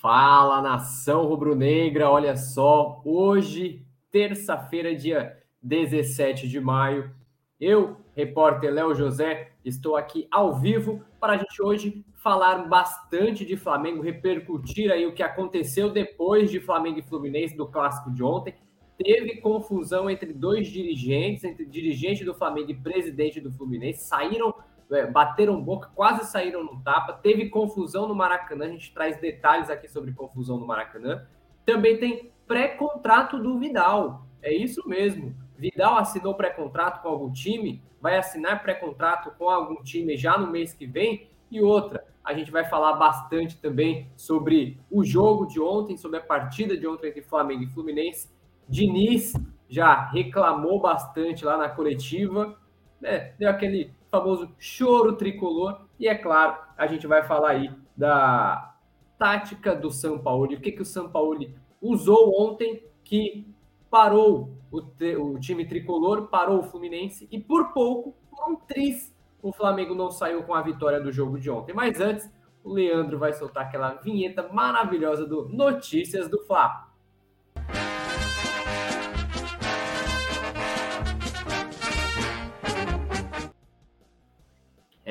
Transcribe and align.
Fala 0.00 0.62
nação 0.62 1.26
rubro-negra, 1.26 2.08
olha 2.08 2.36
só, 2.36 3.02
hoje, 3.04 3.84
terça-feira, 4.12 4.94
dia 4.94 5.36
17 5.60 6.46
de 6.46 6.60
maio, 6.60 7.10
eu, 7.60 7.96
repórter 8.14 8.72
Léo 8.72 8.94
José, 8.94 9.50
estou 9.64 9.96
aqui 9.96 10.28
ao 10.30 10.54
vivo 10.54 11.04
para 11.18 11.32
a 11.32 11.36
gente 11.36 11.60
hoje 11.60 12.04
falar 12.22 12.68
bastante 12.68 13.44
de 13.44 13.56
Flamengo, 13.56 14.00
repercutir 14.00 14.92
aí 14.92 15.04
o 15.04 15.12
que 15.12 15.22
aconteceu 15.22 15.90
depois 15.90 16.48
de 16.48 16.60
Flamengo 16.60 17.00
e 17.00 17.02
Fluminense 17.02 17.56
do 17.56 17.66
clássico 17.66 18.12
de 18.12 18.22
ontem. 18.22 18.54
Teve 18.96 19.40
confusão 19.40 20.08
entre 20.08 20.32
dois 20.32 20.68
dirigentes, 20.68 21.42
entre 21.42 21.66
dirigente 21.66 22.24
do 22.24 22.34
Flamengo 22.34 22.70
e 22.70 22.80
presidente 22.80 23.40
do 23.40 23.50
Fluminense, 23.50 24.04
saíram 24.04 24.54
é, 24.90 25.06
bateram 25.06 25.60
boca, 25.62 25.90
quase 25.94 26.30
saíram 26.30 26.64
no 26.64 26.80
tapa. 26.82 27.12
Teve 27.12 27.48
confusão 27.50 28.08
no 28.08 28.14
Maracanã, 28.14 28.66
a 28.66 28.70
gente 28.70 28.92
traz 28.92 29.20
detalhes 29.20 29.70
aqui 29.70 29.88
sobre 29.88 30.12
confusão 30.12 30.58
no 30.58 30.66
Maracanã. 30.66 31.26
Também 31.64 31.98
tem 31.98 32.32
pré-contrato 32.46 33.38
do 33.38 33.58
Vidal, 33.58 34.26
é 34.42 34.52
isso 34.52 34.88
mesmo. 34.88 35.34
Vidal 35.56 35.96
assinou 35.96 36.34
pré-contrato 36.34 37.02
com 37.02 37.08
algum 37.08 37.32
time, 37.32 37.82
vai 38.00 38.16
assinar 38.16 38.62
pré-contrato 38.62 39.32
com 39.36 39.48
algum 39.48 39.82
time 39.82 40.16
já 40.16 40.38
no 40.38 40.50
mês 40.50 40.72
que 40.72 40.86
vem. 40.86 41.28
E 41.50 41.60
outra, 41.60 42.04
a 42.24 42.32
gente 42.34 42.50
vai 42.50 42.64
falar 42.64 42.92
bastante 42.94 43.56
também 43.56 44.08
sobre 44.16 44.78
o 44.90 45.04
jogo 45.04 45.46
de 45.46 45.60
ontem, 45.60 45.96
sobre 45.96 46.18
a 46.18 46.22
partida 46.22 46.76
de 46.76 46.86
ontem 46.86 47.08
entre 47.08 47.22
Flamengo 47.22 47.64
e 47.64 47.68
Fluminense. 47.68 48.30
Diniz 48.68 49.32
já 49.68 50.06
reclamou 50.10 50.80
bastante 50.80 51.44
lá 51.44 51.56
na 51.56 51.68
coletiva, 51.68 52.56
né? 53.00 53.32
Deu 53.38 53.50
aquele 53.50 53.92
famoso 54.10 54.54
choro 54.58 55.16
tricolor. 55.16 55.86
E 55.98 56.08
é 56.08 56.14
claro, 56.14 56.56
a 56.76 56.86
gente 56.86 57.06
vai 57.06 57.22
falar 57.22 57.50
aí 57.50 57.70
da 57.96 58.74
tática 59.18 59.74
do 59.74 59.90
São 59.90 60.18
Paulo, 60.18 60.44
o 60.44 60.60
que, 60.60 60.72
que 60.72 60.82
o 60.82 60.86
São 60.86 61.10
Paulo 61.10 61.38
usou 61.82 62.40
ontem 62.40 62.84
que 63.02 63.52
parou 63.90 64.56
o, 64.70 64.78
o, 64.78 65.40
time 65.40 65.66
tricolor, 65.66 66.28
parou 66.28 66.60
o 66.60 66.62
Fluminense 66.62 67.26
e 67.30 67.38
por 67.38 67.72
pouco, 67.72 68.14
por 68.30 68.50
um 68.50 68.56
tris, 68.56 69.14
o 69.42 69.52
Flamengo 69.52 69.94
não 69.94 70.10
saiu 70.10 70.42
com 70.42 70.54
a 70.54 70.62
vitória 70.62 71.00
do 71.00 71.10
jogo 71.10 71.38
de 71.38 71.50
ontem. 71.50 71.72
Mas 71.72 72.00
antes, 72.00 72.30
o 72.62 72.72
Leandro 72.72 73.18
vai 73.18 73.32
soltar 73.32 73.64
aquela 73.66 73.94
vinheta 73.94 74.48
maravilhosa 74.52 75.26
do 75.26 75.48
Notícias 75.48 76.28
do 76.28 76.44
Fla. 76.44 76.87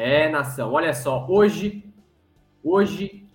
É, 0.10 0.30
nação, 0.30 0.72
olha 0.72 0.94
só, 0.94 1.28
hoje, 1.28 1.84
hoje, 2.64 3.28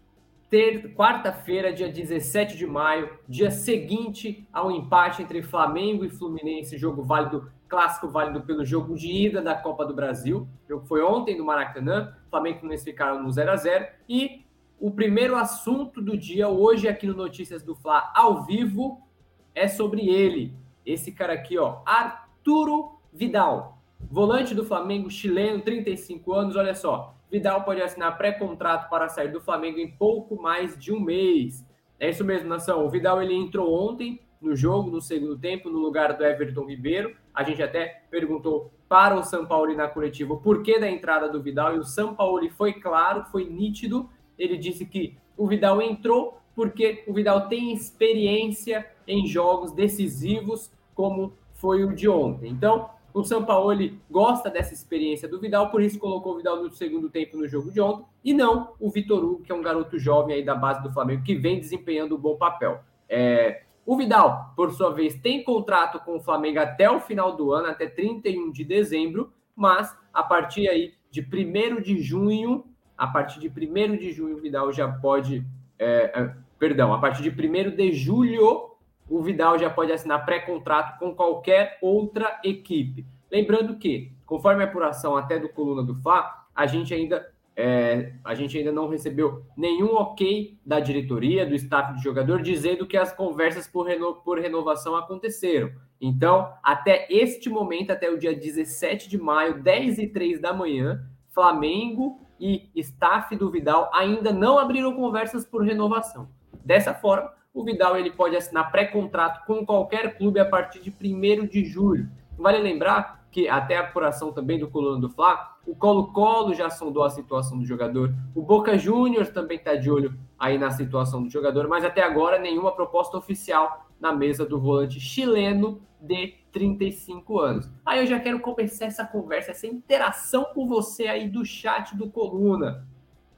quarta-feira, 0.97 1.71
dia 1.71 1.93
17 1.93 2.57
de 2.57 2.67
maio, 2.67 3.11
dia 3.29 3.51
seguinte 3.51 4.49
ao 4.51 4.71
empate 4.71 5.23
entre 5.23 5.43
Flamengo 5.43 6.03
e 6.03 6.09
Fluminense, 6.09 6.79
jogo 6.79 7.03
válido, 7.03 7.53
clássico 7.69 8.09
válido 8.09 8.41
pelo 8.41 8.65
jogo 8.65 8.95
de 8.95 9.07
ida 9.07 9.43
da 9.43 9.55
Copa 9.55 9.85
do 9.85 9.93
Brasil. 9.93 10.49
Jogo 10.67 10.87
foi 10.87 11.03
ontem 11.03 11.37
no 11.37 11.45
Maracanã, 11.45 12.17
Flamengo 12.31 12.57
e 12.57 12.61
Fluminense 12.61 12.85
ficaram 12.87 13.23
no 13.23 13.31
0 13.31 13.51
a 13.51 13.57
0 13.57 13.89
e 14.09 14.47
o 14.81 14.91
primeiro 14.91 15.37
assunto 15.37 16.01
do 16.01 16.17
dia 16.17 16.49
hoje 16.49 16.89
aqui 16.89 17.07
no 17.07 17.13
Notícias 17.13 17.63
do 17.63 17.75
Fla 17.75 18.11
ao 18.15 18.47
vivo 18.47 19.07
é 19.55 19.69
sobre 19.69 20.09
ele, 20.09 20.57
esse 20.87 21.13
cara 21.13 21.35
aqui, 21.35 21.59
ó, 21.59 21.83
Arturo 21.85 22.99
Vidal. 23.13 23.82
Volante 24.13 24.55
do 24.55 24.63
Flamengo, 24.63 25.09
chileno, 25.09 25.63
35 25.63 26.35
anos, 26.35 26.55
olha 26.55 26.75
só. 26.75 27.15
Vidal 27.31 27.65
pode 27.65 27.81
assinar 27.81 28.19
pré-contrato 28.19 28.91
para 28.91 29.09
sair 29.09 29.33
do 29.33 29.41
Flamengo 29.41 29.79
em 29.79 29.91
pouco 29.91 30.37
mais 30.37 30.79
de 30.79 30.93
um 30.93 31.01
mês. 31.01 31.67
É 31.99 32.11
isso 32.11 32.23
mesmo, 32.23 32.47
nação. 32.47 32.85
O 32.85 32.91
Vidal 32.91 33.23
ele 33.23 33.35
entrou 33.35 33.73
ontem 33.73 34.21
no 34.39 34.55
jogo, 34.55 34.91
no 34.91 35.01
segundo 35.01 35.39
tempo, 35.39 35.71
no 35.71 35.79
lugar 35.79 36.13
do 36.13 36.23
Everton 36.23 36.67
Ribeiro. 36.67 37.17
A 37.33 37.43
gente 37.43 37.63
até 37.63 38.03
perguntou 38.11 38.71
para 38.87 39.15
o 39.15 39.23
São 39.23 39.47
Paulo 39.47 39.75
na 39.75 39.89
coletiva 39.89 40.35
o 40.35 40.41
porquê 40.41 40.79
da 40.79 40.91
entrada 40.91 41.27
do 41.27 41.43
Vidal 41.43 41.77
e 41.77 41.79
o 41.79 41.85
São 41.85 42.15
Paulo 42.15 42.47
foi 42.51 42.75
claro, 42.75 43.25
foi 43.33 43.47
nítido. 43.47 44.11
Ele 44.39 44.59
disse 44.59 44.85
que 44.85 45.17
o 45.39 45.47
Vidal 45.47 45.81
entrou 45.81 46.39
porque 46.55 47.03
o 47.07 47.15
Vidal 47.15 47.49
tem 47.49 47.73
experiência 47.73 48.87
em 49.09 49.27
jogos 49.27 49.73
decisivos 49.73 50.71
como 50.95 51.33
foi 51.55 51.83
o 51.83 51.95
de 51.95 52.11
ontem. 52.11 52.51
Então, 52.51 52.91
o 53.13 53.25
São 53.25 53.45
Paulo 53.45 53.73
gosta 54.11 54.51
dessa 54.51 54.73
experiência 54.73 55.29
do 55.29 55.41
Vidal, 55.41 55.71
por 55.71 55.83
isso 55.83 55.99
colocou 55.99 56.35
o 56.35 56.37
Vidal 56.37 56.63
no 56.63 56.71
segundo 56.71 57.11
tempo 57.11 57.37
no 57.37 57.47
jogo 57.47 57.71
de 57.71 57.81
ontem, 57.81 58.05
e 58.25 58.33
não 58.33 58.73
o 58.81 58.91
Vitor 58.91 59.23
Hugo, 59.23 59.43
que 59.43 59.53
é 59.53 59.55
um 59.55 59.63
garoto 59.63 59.99
jovem 59.99 60.37
aí 60.37 60.45
da 60.45 60.55
base 60.55 60.83
do 60.83 60.93
Flamengo, 60.93 61.23
que 61.23 61.35
vem 61.35 61.61
desempenhando 61.61 62.17
um 62.17 62.19
bom 62.19 62.37
papel. 62.37 62.81
É, 63.09 63.63
o 63.85 63.97
Vidal, 63.97 64.53
por 64.57 64.73
sua 64.73 64.93
vez, 64.93 65.15
tem 65.21 65.43
contrato 65.43 65.99
com 66.01 66.17
o 66.17 66.21
Flamengo 66.21 66.61
até 66.61 66.91
o 66.91 67.01
final 67.01 67.37
do 67.37 67.53
ano, 67.53 67.69
até 67.69 67.87
31 67.87 68.51
de 68.51 68.65
dezembro, 68.65 69.33
mas 69.55 69.95
a 70.13 70.23
partir 70.23 70.69
aí 70.69 70.95
de 71.11 71.21
1 71.21 71.83
de 71.83 72.01
junho, 72.01 72.65
a 72.97 73.07
partir 73.07 73.41
de 73.41 73.49
1 73.49 73.97
de 73.97 74.13
junho, 74.13 74.37
o 74.37 74.41
Vidal 74.41 74.73
já 74.73 74.89
pode. 74.89 75.45
É, 75.79 76.13
é, 76.15 76.35
perdão, 76.59 76.93
a 76.95 76.99
partir 76.99 77.23
de 77.23 77.31
1 77.31 77.75
de 77.75 77.93
julho, 77.93 78.72
o 79.13 79.23
Vidal 79.23 79.59
já 79.59 79.69
pode 79.69 79.93
assinar 79.93 80.25
pré-contrato 80.25 80.99
com 80.99 81.15
qualquer 81.15 81.79
outra 81.83 82.41
equipe. 82.43 83.05
Lembrando 83.31 83.77
que, 83.77 84.11
conforme 84.25 84.63
a 84.63 84.67
apuração 84.67 85.17
até 85.17 85.39
do 85.39 85.51
Coluna 85.51 85.83
do 85.83 85.95
Fla, 85.95 86.47
a 86.55 86.67
gente 86.67 86.95
ainda 86.95 87.31
é, 87.55 88.15
a 88.25 88.35
gente 88.35 88.57
ainda 88.57 88.73
não 88.73 88.89
recebeu 88.89 89.45
nenhum 89.55 89.95
ok 89.95 90.59
da 90.65 90.81
diretoria, 90.81 91.45
do 91.45 91.55
staff 91.55 91.95
de 91.95 92.03
jogador, 92.03 92.41
dizendo 92.41 92.87
que 92.87 92.97
as 92.97 93.13
conversas 93.13 93.69
por, 93.69 93.87
reno, 93.87 94.15
por 94.15 94.39
renovação 94.39 94.97
aconteceram. 94.97 95.71
Então, 96.01 96.51
até 96.63 97.07
este 97.11 97.51
momento, 97.51 97.91
até 97.91 98.09
o 98.09 98.19
dia 98.19 98.35
17 98.35 99.09
de 99.09 99.19
maio, 99.19 99.63
10 99.63 99.99
e 99.99 100.07
3 100.07 100.41
da 100.41 100.55
manhã, 100.55 101.07
Flamengo 101.29 102.21
e 102.41 102.71
staff 102.75 103.37
do 103.37 103.51
Vidal 103.51 103.91
ainda 103.93 104.33
não 104.33 104.59
abriram 104.59 104.95
conversas 104.95 105.45
por 105.45 105.63
renovação. 105.63 106.31
Dessa 106.65 106.95
forma, 106.95 107.31
o 107.55 107.65
Vidal 107.65 107.97
ele 107.99 108.11
pode 108.11 108.37
assinar 108.37 108.71
pré-contrato 108.71 109.45
com 109.47 109.65
qualquer 109.65 110.17
clube 110.17 110.41
a 110.41 110.45
partir 110.45 110.81
de 110.81 110.91
1 110.91 111.47
de 111.47 111.65
julho. 111.65 112.09
Vale 112.39 112.59
lembrar 112.59 113.27
que 113.31 113.49
até 113.49 113.77
a 113.77 113.81
apuração 113.81 114.33
também 114.33 114.59
do 114.59 114.69
Coluna 114.69 115.01
do 115.01 115.09
Fla, 115.09 115.57
o 115.67 115.75
Colo-Colo 115.75 116.55
já 116.55 116.69
sondou 116.69 117.05
a 117.05 117.11
situação 117.11 117.59
do 117.59 117.65
jogador, 117.65 118.15
o 118.35 118.43
Boca 118.43 118.77
Juniors 118.77 119.31
também 119.31 119.59
está 119.59 119.75
de 119.75 119.91
olho 119.91 120.19
aí 120.39 120.59
na 120.59 120.71
situação 120.71 121.23
do 121.23 121.31
jogador, 121.31 121.69
mas 121.69 121.85
até 121.85 122.03
agora 122.03 122.39
nenhuma 122.39 122.73
proposta 122.73 123.17
oficial 123.17 123.87
na 124.01 124.13
mesa 124.13 124.45
do 124.45 124.61
volante 124.61 124.99
chileno 125.01 125.81
de 126.01 126.35
35 126.53 127.39
anos. 127.39 127.71
Aí 127.87 128.01
eu 128.01 128.07
já 128.07 128.19
quero 128.19 128.41
começar 128.41 128.87
essa 128.87 129.07
conversa, 129.07 129.53
essa 129.53 129.67
interação 129.67 130.47
com 130.53 130.67
você 130.67 131.07
aí 131.07 131.29
do 131.29 131.45
chat 131.45 131.97
do 131.97 132.11
Coluna. 132.11 132.87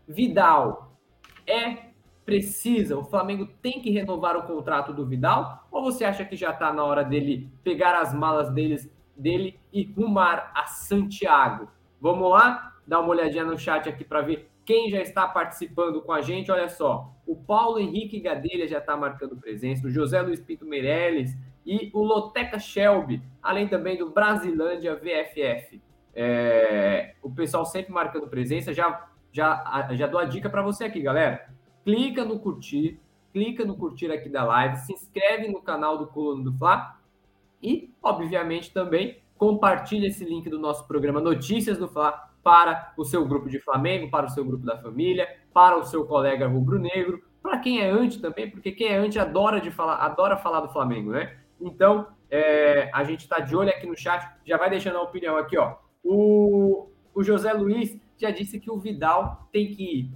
Vidal 0.08 0.96
é 1.46 1.93
precisa, 2.24 2.96
o 2.96 3.04
Flamengo 3.04 3.46
tem 3.60 3.80
que 3.80 3.90
renovar 3.90 4.36
o 4.36 4.42
contrato 4.44 4.92
do 4.92 5.06
Vidal? 5.06 5.66
Ou 5.70 5.82
você 5.82 6.04
acha 6.04 6.24
que 6.24 6.36
já 6.36 6.50
está 6.50 6.72
na 6.72 6.84
hora 6.84 7.04
dele 7.04 7.50
pegar 7.62 8.00
as 8.00 8.14
malas 8.14 8.50
deles, 8.50 8.90
dele 9.16 9.58
e 9.72 9.84
rumar 9.84 10.50
a 10.54 10.66
Santiago? 10.66 11.68
Vamos 12.00 12.30
lá? 12.30 12.74
Dar 12.86 13.00
uma 13.00 13.10
olhadinha 13.10 13.44
no 13.44 13.58
chat 13.58 13.88
aqui 13.88 14.04
para 14.04 14.22
ver 14.22 14.50
quem 14.64 14.90
já 14.90 15.00
está 15.00 15.28
participando 15.28 16.00
com 16.00 16.12
a 16.12 16.22
gente. 16.22 16.50
Olha 16.50 16.68
só, 16.68 17.12
o 17.26 17.36
Paulo 17.36 17.78
Henrique 17.78 18.20
Gadelha 18.20 18.66
já 18.66 18.78
está 18.78 18.96
marcando 18.96 19.36
presença, 19.36 19.86
o 19.86 19.90
José 19.90 20.20
Luiz 20.22 20.40
Pinto 20.40 20.64
Meirelles 20.64 21.36
e 21.66 21.90
o 21.92 22.02
Loteca 22.02 22.58
Shelby, 22.58 23.22
além 23.42 23.68
também 23.68 23.98
do 23.98 24.10
Brasilândia 24.10 24.94
VFF. 24.94 25.80
É, 26.14 27.14
o 27.22 27.30
pessoal 27.30 27.66
sempre 27.66 27.92
marcando 27.92 28.28
presença. 28.28 28.72
Já, 28.72 29.08
já, 29.30 29.88
já 29.92 30.06
dou 30.06 30.20
a 30.20 30.24
dica 30.24 30.48
para 30.48 30.62
você 30.62 30.84
aqui, 30.84 31.00
galera 31.00 31.53
clica 31.84 32.24
no 32.24 32.38
curtir, 32.38 32.98
clica 33.32 33.64
no 33.64 33.76
curtir 33.76 34.10
aqui 34.10 34.28
da 34.28 34.44
live, 34.44 34.76
se 34.78 34.92
inscreve 34.92 35.48
no 35.48 35.60
canal 35.60 35.98
do 35.98 36.06
Coluna 36.06 36.44
do 36.44 36.52
Fla 36.56 36.96
e, 37.62 37.90
obviamente, 38.02 38.72
também 38.72 39.18
compartilha 39.36 40.06
esse 40.06 40.24
link 40.24 40.48
do 40.48 40.58
nosso 40.58 40.86
programa 40.86 41.20
Notícias 41.20 41.78
do 41.78 41.88
Fla 41.88 42.30
para 42.42 42.92
o 42.96 43.04
seu 43.04 43.26
grupo 43.26 43.48
de 43.48 43.58
Flamengo, 43.58 44.10
para 44.10 44.26
o 44.26 44.30
seu 44.30 44.44
grupo 44.44 44.64
da 44.64 44.76
família, 44.78 45.28
para 45.52 45.78
o 45.78 45.84
seu 45.84 46.04
colega 46.06 46.46
rubro-negro, 46.46 47.22
para 47.42 47.58
quem 47.58 47.80
é 47.80 47.90
anti 47.90 48.20
também, 48.20 48.50
porque 48.50 48.72
quem 48.72 48.88
é 48.88 48.96
anti 48.96 49.18
adora 49.18 49.60
de 49.60 49.70
falar, 49.70 49.96
adora 49.96 50.36
falar 50.36 50.60
do 50.60 50.72
Flamengo, 50.72 51.10
né? 51.10 51.38
Então, 51.60 52.06
é, 52.30 52.90
a 52.92 53.04
gente 53.04 53.20
está 53.20 53.40
de 53.40 53.54
olho 53.56 53.70
aqui 53.70 53.86
no 53.86 53.96
chat, 53.96 54.26
já 54.46 54.56
vai 54.56 54.70
deixando 54.70 54.98
a 54.98 55.02
opinião 55.02 55.36
aqui, 55.36 55.56
ó. 55.58 55.76
O, 56.02 56.88
o 57.14 57.22
José 57.22 57.52
Luiz 57.52 57.98
já 58.16 58.30
disse 58.30 58.60
que 58.60 58.70
o 58.70 58.78
Vidal 58.78 59.48
tem 59.52 59.70
que 59.70 59.82
ir. 59.82 60.10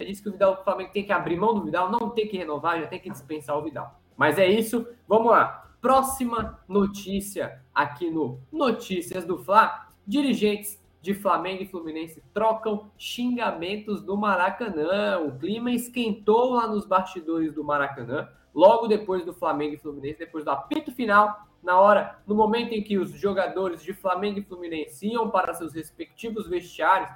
Já 0.00 0.06
disse 0.06 0.22
que 0.22 0.30
o 0.30 0.32
Vidal, 0.32 0.54
o 0.54 0.64
Flamengo 0.64 0.90
tem 0.94 1.04
que 1.04 1.12
abrir 1.12 1.36
mão 1.36 1.52
do 1.52 1.62
Vidal, 1.62 1.90
não 1.90 2.08
tem 2.08 2.26
que 2.26 2.38
renovar, 2.38 2.80
já 2.80 2.86
tem 2.86 2.98
que 2.98 3.10
dispensar 3.10 3.58
o 3.58 3.62
Vidal. 3.62 4.00
Mas 4.16 4.38
é 4.38 4.46
isso, 4.46 4.88
vamos 5.06 5.30
lá. 5.30 5.70
Próxima 5.78 6.58
notícia 6.66 7.60
aqui 7.74 8.10
no 8.10 8.40
Notícias 8.50 9.26
do 9.26 9.36
Fla. 9.38 9.88
Dirigentes 10.06 10.82
de 11.02 11.12
Flamengo 11.12 11.62
e 11.62 11.66
Fluminense 11.66 12.22
trocam 12.32 12.90
xingamentos 12.96 14.02
do 14.02 14.16
Maracanã. 14.16 15.18
O 15.18 15.38
clima 15.38 15.70
esquentou 15.70 16.54
lá 16.54 16.66
nos 16.66 16.86
bastidores 16.86 17.52
do 17.52 17.62
Maracanã, 17.62 18.26
logo 18.54 18.88
depois 18.88 19.24
do 19.26 19.34
Flamengo 19.34 19.74
e 19.74 19.78
Fluminense, 19.78 20.18
depois 20.18 20.46
do 20.46 20.50
apito 20.50 20.92
final, 20.92 21.46
na 21.62 21.78
hora, 21.78 22.18
no 22.26 22.34
momento 22.34 22.72
em 22.72 22.82
que 22.82 22.96
os 22.96 23.10
jogadores 23.10 23.82
de 23.82 23.92
Flamengo 23.92 24.38
e 24.38 24.42
Fluminense 24.42 25.06
iam 25.06 25.28
para 25.28 25.52
seus 25.52 25.74
respectivos 25.74 26.48
vestiários, 26.48 27.10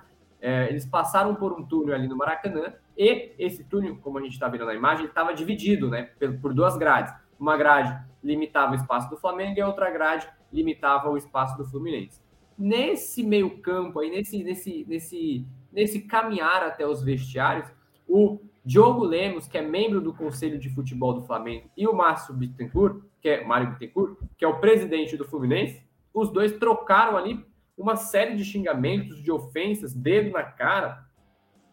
é, 0.45 0.69
eles 0.69 0.85
passaram 0.85 1.35
por 1.35 1.55
um 1.55 1.65
túnel 1.65 1.95
ali 1.95 2.07
no 2.07 2.19
Maracanã 2.19 2.75
e 2.99 3.33
esse 3.39 3.65
túnel, 3.65 3.97
como 4.03 4.19
a 4.19 4.21
gente 4.21 4.35
está 4.35 4.47
vendo 4.47 4.67
na 4.67 4.75
imagem, 4.75 5.07
estava 5.07 5.33
dividido, 5.33 5.89
né, 5.89 6.11
por 6.43 6.53
duas 6.53 6.77
grades. 6.77 7.15
Uma 7.41 7.57
grade 7.57 7.99
limitava 8.23 8.73
o 8.73 8.75
espaço 8.75 9.09
do 9.09 9.17
Flamengo 9.17 9.59
e 9.59 9.63
a 9.63 9.67
outra 9.67 9.91
grade 9.91 10.29
limitava 10.53 11.09
o 11.09 11.17
espaço 11.17 11.57
do 11.57 11.65
Fluminense. 11.65 12.21
Nesse 12.59 13.23
meio 13.23 13.59
campo 13.63 14.01
aí, 14.01 14.11
nesse, 14.11 14.45
nesse, 14.45 14.85
nesse, 14.87 15.47
nesse 15.73 16.03
caminhar 16.03 16.63
até 16.63 16.87
os 16.87 17.03
vestiários, 17.03 17.67
o 18.07 18.39
Diogo 18.63 19.03
Lemos, 19.03 19.49
que 19.49 19.57
é 19.57 19.63
membro 19.63 19.99
do 19.99 20.13
Conselho 20.13 20.59
de 20.59 20.69
Futebol 20.69 21.15
do 21.15 21.23
Flamengo, 21.23 21.71
e 21.75 21.89
o 21.89 21.95
Márcio 21.95 22.35
Bittencourt, 22.35 23.03
que 23.19 23.31
é 23.31 23.45
Mário 23.47 23.71
Bittencourt, 23.71 24.19
que 24.37 24.45
é 24.45 24.49
o 24.49 24.61
presidente 24.61 25.17
do 25.17 25.25
Fluminense, 25.25 25.83
os 26.13 26.31
dois 26.31 26.53
trocaram 26.53 27.17
ali 27.17 27.45
uma 27.77 27.97
série 27.97 28.37
de 28.37 28.45
xingamentos, 28.45 29.23
de 29.23 29.31
ofensas, 29.31 29.93
dedo 29.93 30.31
na 30.31 30.43
cara. 30.43 31.05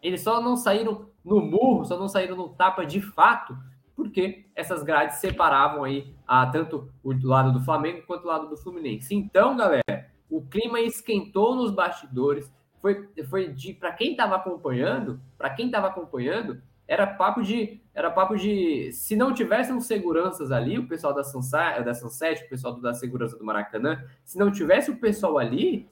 Eles 0.02 0.20
só 0.20 0.40
não 0.40 0.56
saíram 0.56 1.10
no 1.24 1.40
murro, 1.40 1.84
só 1.84 1.98
não 1.98 2.08
saíram 2.08 2.36
no 2.36 2.48
tapa 2.48 2.84
de 2.84 3.00
fato, 3.00 3.56
porque 3.94 4.46
essas 4.54 4.82
grades 4.82 5.18
separavam 5.18 5.84
aí 5.84 6.14
a, 6.26 6.46
tanto 6.46 6.92
o 7.02 7.12
lado 7.26 7.52
do 7.52 7.64
Flamengo 7.64 8.02
quanto 8.06 8.24
o 8.24 8.28
lado 8.28 8.48
do 8.48 8.56
Fluminense. 8.56 9.14
Então, 9.14 9.56
galera, 9.56 10.10
o 10.28 10.42
clima 10.42 10.80
esquentou 10.80 11.54
nos 11.54 11.70
bastidores. 11.70 12.52
Foi, 12.80 13.08
foi 13.30 13.52
de 13.52 13.74
para 13.74 13.92
quem 13.92 14.10
estava 14.12 14.34
acompanhando, 14.34 15.20
para 15.38 15.50
quem 15.50 15.66
estava 15.66 15.86
acompanhando, 15.86 16.60
era 16.92 17.06
papo 17.06 17.42
de 17.42 17.80
era 17.94 18.10
papo 18.10 18.36
de 18.36 18.92
se 18.92 19.16
não 19.16 19.32
tivessem 19.32 19.78
seguranças 19.80 20.52
ali, 20.52 20.78
o 20.78 20.86
pessoal 20.86 21.14
da 21.14 21.24
Sunset, 21.24 21.82
da 21.82 21.94
Sunset, 21.94 22.44
o 22.44 22.48
pessoal 22.50 22.78
da 22.80 22.92
segurança 22.92 23.36
do 23.36 23.44
Maracanã, 23.44 24.04
se 24.24 24.38
não 24.38 24.50
tivesse 24.50 24.90
o 24.90 24.96
pessoal 24.96 25.38
ali, 25.38 25.88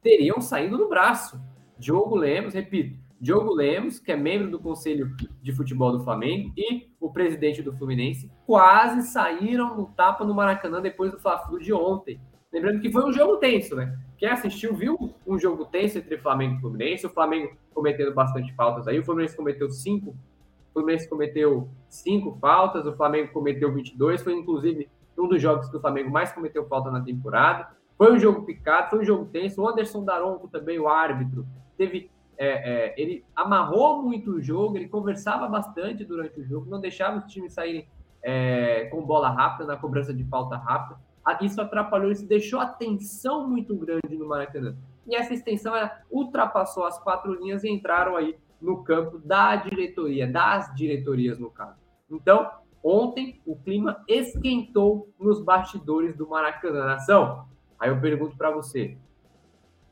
teriam 0.00 0.40
saído 0.40 0.78
no 0.78 0.88
braço. 0.88 1.40
Diogo 1.76 2.14
Lemos, 2.16 2.54
repito, 2.54 2.96
Diogo 3.20 3.52
Lemos, 3.52 3.98
que 3.98 4.12
é 4.12 4.16
membro 4.16 4.48
do 4.48 4.60
Conselho 4.60 5.14
de 5.42 5.52
Futebol 5.52 5.92
do 5.92 6.04
Flamengo, 6.04 6.52
e 6.56 6.88
o 7.00 7.12
presidente 7.12 7.60
do 7.60 7.72
Fluminense, 7.72 8.30
quase 8.46 9.02
saíram 9.02 9.76
no 9.76 9.86
tapa 9.86 10.24
no 10.24 10.34
Maracanã 10.34 10.80
depois 10.80 11.10
do 11.10 11.18
Fla-Flu 11.18 11.58
de 11.58 11.72
ontem. 11.72 12.20
Lembrando 12.52 12.80
que 12.80 12.90
foi 12.90 13.04
um 13.04 13.12
jogo 13.12 13.36
tenso, 13.36 13.76
né? 13.76 13.96
Quem 14.18 14.28
assistiu 14.28 14.74
viu 14.74 15.14
um 15.26 15.38
jogo 15.38 15.64
tenso 15.64 15.98
entre 15.98 16.18
Flamengo 16.18 16.56
e 16.56 16.60
Fluminense, 16.60 17.06
o 17.06 17.10
Flamengo 17.10 17.56
cometendo 17.72 18.12
bastante 18.12 18.52
faltas 18.54 18.88
aí, 18.88 18.98
o 18.98 19.04
Fluminense 19.04 19.36
cometeu 19.36 19.70
cinco, 19.70 20.10
o 20.10 20.72
Fluminense 20.72 21.08
cometeu 21.08 21.68
cinco 21.88 22.36
faltas, 22.40 22.86
o 22.86 22.94
Flamengo 22.94 23.32
cometeu 23.32 23.72
22, 23.72 24.22
foi 24.22 24.34
inclusive 24.34 24.88
um 25.16 25.28
dos 25.28 25.40
jogos 25.40 25.68
que 25.68 25.76
o 25.76 25.80
Flamengo 25.80 26.10
mais 26.10 26.32
cometeu 26.32 26.66
falta 26.66 26.90
na 26.90 27.00
temporada. 27.02 27.68
Foi 27.96 28.12
um 28.12 28.18
jogo 28.18 28.42
picado, 28.42 28.90
foi 28.90 29.00
um 29.00 29.04
jogo 29.04 29.26
tenso. 29.26 29.60
O 29.60 29.68
Anderson 29.68 30.04
Daronco 30.04 30.48
também, 30.48 30.78
o 30.78 30.88
árbitro, 30.88 31.46
teve 31.76 32.10
é, 32.38 32.46
é, 32.46 32.94
ele 32.96 33.22
amarrou 33.36 34.02
muito 34.02 34.30
o 34.30 34.40
jogo, 34.40 34.74
ele 34.78 34.88
conversava 34.88 35.46
bastante 35.46 36.06
durante 36.06 36.40
o 36.40 36.44
jogo, 36.44 36.70
não 36.70 36.80
deixava 36.80 37.18
os 37.18 37.30
times 37.30 37.52
saírem 37.52 37.86
é, 38.22 38.86
com 38.86 39.04
bola 39.04 39.28
rápida, 39.28 39.66
na 39.66 39.76
cobrança 39.76 40.14
de 40.14 40.24
falta 40.24 40.56
rápida. 40.56 40.98
Isso 41.42 41.60
atrapalhou, 41.60 42.10
isso 42.10 42.26
deixou 42.26 42.60
a 42.60 42.66
tensão 42.66 43.48
muito 43.48 43.74
grande 43.76 44.16
no 44.16 44.26
Maracanã. 44.26 44.76
E 45.06 45.14
essa 45.14 45.34
extensão 45.34 45.74
ultrapassou 46.10 46.84
as 46.84 46.98
quatro 46.98 47.34
linhas 47.34 47.64
e 47.64 47.68
entraram 47.68 48.16
aí 48.16 48.36
no 48.60 48.82
campo 48.82 49.18
da 49.18 49.56
diretoria, 49.56 50.26
das 50.26 50.74
diretorias 50.74 51.38
no 51.38 51.50
caso. 51.50 51.78
Então, 52.10 52.50
ontem 52.82 53.40
o 53.46 53.56
clima 53.56 54.02
esquentou 54.06 55.08
nos 55.18 55.42
bastidores 55.42 56.16
do 56.16 56.28
Maracanã. 56.28 56.84
Nação, 56.84 57.46
aí 57.78 57.90
eu 57.90 58.00
pergunto 58.00 58.36
para 58.36 58.50
você, 58.50 58.96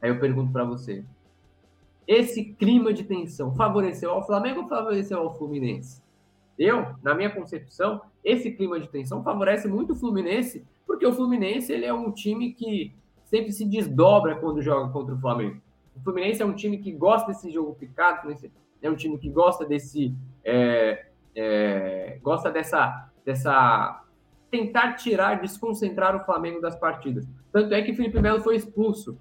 aí 0.00 0.10
eu 0.10 0.20
pergunto 0.20 0.52
para 0.52 0.64
você, 0.64 1.04
esse 2.06 2.54
clima 2.54 2.92
de 2.92 3.04
tensão 3.04 3.54
favoreceu 3.54 4.10
ao 4.10 4.26
Flamengo 4.26 4.62
ou 4.62 4.68
favoreceu 4.68 5.18
ao 5.18 5.36
Fluminense? 5.36 6.02
Eu, 6.58 6.94
na 7.02 7.14
minha 7.14 7.30
concepção, 7.30 8.00
esse 8.24 8.50
clima 8.50 8.80
de 8.80 8.88
tensão 8.88 9.22
favorece 9.22 9.68
muito 9.68 9.92
o 9.92 9.96
Fluminense, 9.96 10.66
porque 10.86 11.06
o 11.06 11.12
Fluminense 11.12 11.72
ele 11.72 11.86
é 11.86 11.94
um 11.94 12.10
time 12.10 12.52
que 12.52 12.92
sempre 13.24 13.52
se 13.52 13.64
desdobra 13.64 14.36
quando 14.36 14.60
joga 14.60 14.90
contra 14.92 15.14
o 15.14 15.20
Flamengo. 15.20 15.60
O 15.94 16.00
Fluminense 16.00 16.42
é 16.42 16.46
um 16.46 16.54
time 16.54 16.78
que 16.78 16.92
gosta 16.92 17.28
desse 17.28 17.50
jogo 17.50 17.74
picado, 17.74 18.28
é 18.82 18.90
um 18.90 18.96
time 18.96 19.18
que 19.18 19.28
gosta 19.28 19.64
desse. 19.64 20.14
É, 20.44 21.06
é, 21.34 22.18
gosta 22.22 22.50
dessa, 22.50 23.10
dessa. 23.24 24.02
tentar 24.50 24.94
tirar, 24.94 25.40
desconcentrar 25.40 26.16
o 26.16 26.24
Flamengo 26.24 26.60
das 26.60 26.76
partidas. 26.76 27.28
Tanto 27.52 27.74
é 27.74 27.82
que 27.82 27.94
Felipe 27.94 28.20
Melo 28.20 28.40
foi 28.40 28.56
expulso. 28.56 29.18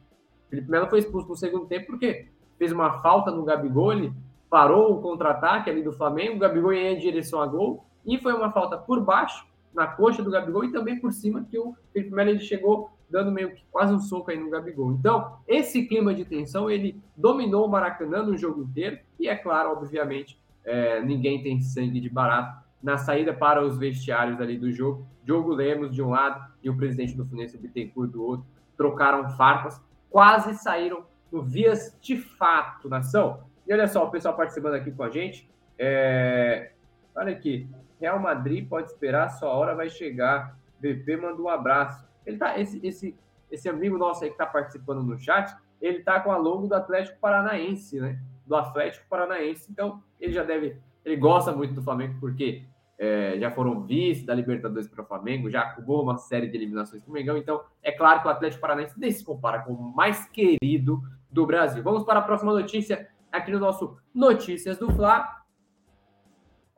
Felipe 0.49 0.69
Melo 0.69 0.87
foi 0.87 0.99
expulso 0.99 1.27
no 1.27 1.35
segundo 1.35 1.65
tempo 1.65 1.87
porque 1.87 2.27
fez 2.57 2.71
uma 2.71 2.99
falta 2.99 3.29
no 3.31 3.43
Gabigol, 3.43 4.11
parou 4.49 4.93
o 4.93 5.01
contra-ataque 5.01 5.69
ali 5.69 5.83
do 5.83 5.91
Flamengo, 5.91 6.35
o 6.35 6.39
Gabigol 6.39 6.73
ia 6.73 6.91
em 6.91 6.99
direção 6.99 7.41
a 7.41 7.47
gol, 7.47 7.85
e 8.05 8.17
foi 8.17 8.33
uma 8.33 8.51
falta 8.51 8.77
por 8.77 9.01
baixo, 9.01 9.45
na 9.73 9.87
coxa 9.87 10.23
do 10.23 10.31
Gabigol, 10.31 10.63
e 10.63 10.71
também 10.71 10.99
por 10.99 11.11
cima, 11.11 11.45
que 11.49 11.59
o 11.59 11.75
Felipe 11.93 12.13
Melo 12.13 12.39
chegou 12.39 12.89
dando 13.09 13.31
meio 13.31 13.53
que 13.53 13.63
quase 13.71 13.93
um 13.93 13.99
soco 13.99 14.31
aí 14.31 14.37
no 14.37 14.49
Gabigol. 14.49 14.91
Então, 14.91 15.37
esse 15.47 15.85
clima 15.85 16.13
de 16.13 16.25
tensão, 16.25 16.69
ele 16.69 17.01
dominou 17.15 17.65
o 17.65 17.69
Maracanã 17.69 18.23
no 18.23 18.37
jogo 18.37 18.63
inteiro, 18.63 18.99
e 19.19 19.27
é 19.27 19.35
claro, 19.35 19.71
obviamente, 19.71 20.39
é, 20.65 21.01
ninguém 21.01 21.41
tem 21.41 21.61
sangue 21.61 21.99
de 21.99 22.09
barato 22.09 22.65
na 22.83 22.97
saída 22.97 23.33
para 23.33 23.63
os 23.63 23.77
vestiários 23.77 24.39
ali 24.41 24.57
do 24.57 24.71
jogo. 24.71 25.07
Diogo 25.23 25.53
Lemos 25.53 25.93
de 25.93 26.01
um 26.01 26.09
lado 26.09 26.51
e 26.61 26.69
o 26.69 26.75
presidente 26.75 27.15
do 27.15 27.25
Fluminense, 27.25 27.57
Bittencourt, 27.57 28.11
do 28.11 28.23
outro, 28.23 28.45
trocaram 28.75 29.29
farpas, 29.31 29.81
quase 30.09 30.55
saíram 30.55 31.03
no 31.31 31.41
Vias 31.41 31.97
de 32.01 32.17
Fato, 32.17 32.87
nação. 32.89 33.39
E 33.67 33.73
olha 33.73 33.87
só, 33.87 34.05
o 34.05 34.11
pessoal 34.11 34.35
participando 34.35 34.75
aqui 34.75 34.91
com 34.91 35.03
a 35.03 35.09
gente. 35.09 35.49
É... 35.77 36.71
Olha 37.15 37.33
aqui, 37.33 37.67
Real 37.99 38.19
Madrid 38.19 38.67
pode 38.67 38.89
esperar, 38.89 39.29
sua 39.29 39.49
hora 39.49 39.75
vai 39.75 39.89
chegar. 39.89 40.57
VP 40.79 41.17
manda 41.17 41.41
um 41.41 41.49
abraço. 41.49 42.07
Ele 42.25 42.37
tá, 42.37 42.59
esse, 42.59 42.79
esse, 42.85 43.15
esse 43.51 43.67
amigo 43.67 43.97
nosso 43.97 44.23
aí 44.23 44.29
que 44.29 44.35
está 44.35 44.45
participando 44.45 45.03
no 45.03 45.17
chat, 45.17 45.53
ele 45.81 45.99
tá 45.99 46.19
com 46.19 46.31
a 46.31 46.37
logo 46.37 46.67
do 46.67 46.75
Atlético 46.75 47.19
Paranaense, 47.19 47.99
né? 47.99 48.19
Do 48.45 48.55
Atlético 48.55 49.05
Paranaense. 49.09 49.69
Então, 49.71 50.01
ele 50.19 50.33
já 50.33 50.43
deve. 50.43 50.77
Ele 51.03 51.15
gosta 51.15 51.51
muito 51.51 51.73
do 51.73 51.83
Flamengo, 51.83 52.15
porque 52.19 52.63
é, 52.97 53.37
já 53.39 53.51
foram 53.51 53.81
vice 53.83 54.25
da 54.25 54.33
Libertadores 54.33 54.87
para 54.87 55.03
o 55.03 55.05
Flamengo, 55.05 55.49
já 55.49 55.61
acabou 55.61 56.03
uma 56.03 56.17
série 56.17 56.47
de 56.47 56.57
eliminações 56.57 57.03
com 57.03 57.11
o 57.11 57.13
Mengão. 57.13 57.37
Então, 57.37 57.61
é 57.81 57.91
claro 57.91 58.21
que 58.21 58.27
o 58.27 58.31
Atlético 58.31 58.61
Paranaense 58.61 58.99
nem 58.99 59.11
se 59.11 59.23
compara 59.23 59.59
com 59.59 59.73
o 59.73 59.95
mais 59.95 60.25
querido 60.29 61.01
do 61.31 61.45
Brasil. 61.45 61.83
Vamos 61.83 62.03
para 62.03 62.19
a 62.19 62.23
próxima 62.23 62.53
notícia 62.53 63.07
aqui 63.31 63.51
no 63.51 63.59
nosso 63.59 63.97
Notícias 64.13 64.77
do 64.77 64.91
Fla. 64.91 65.43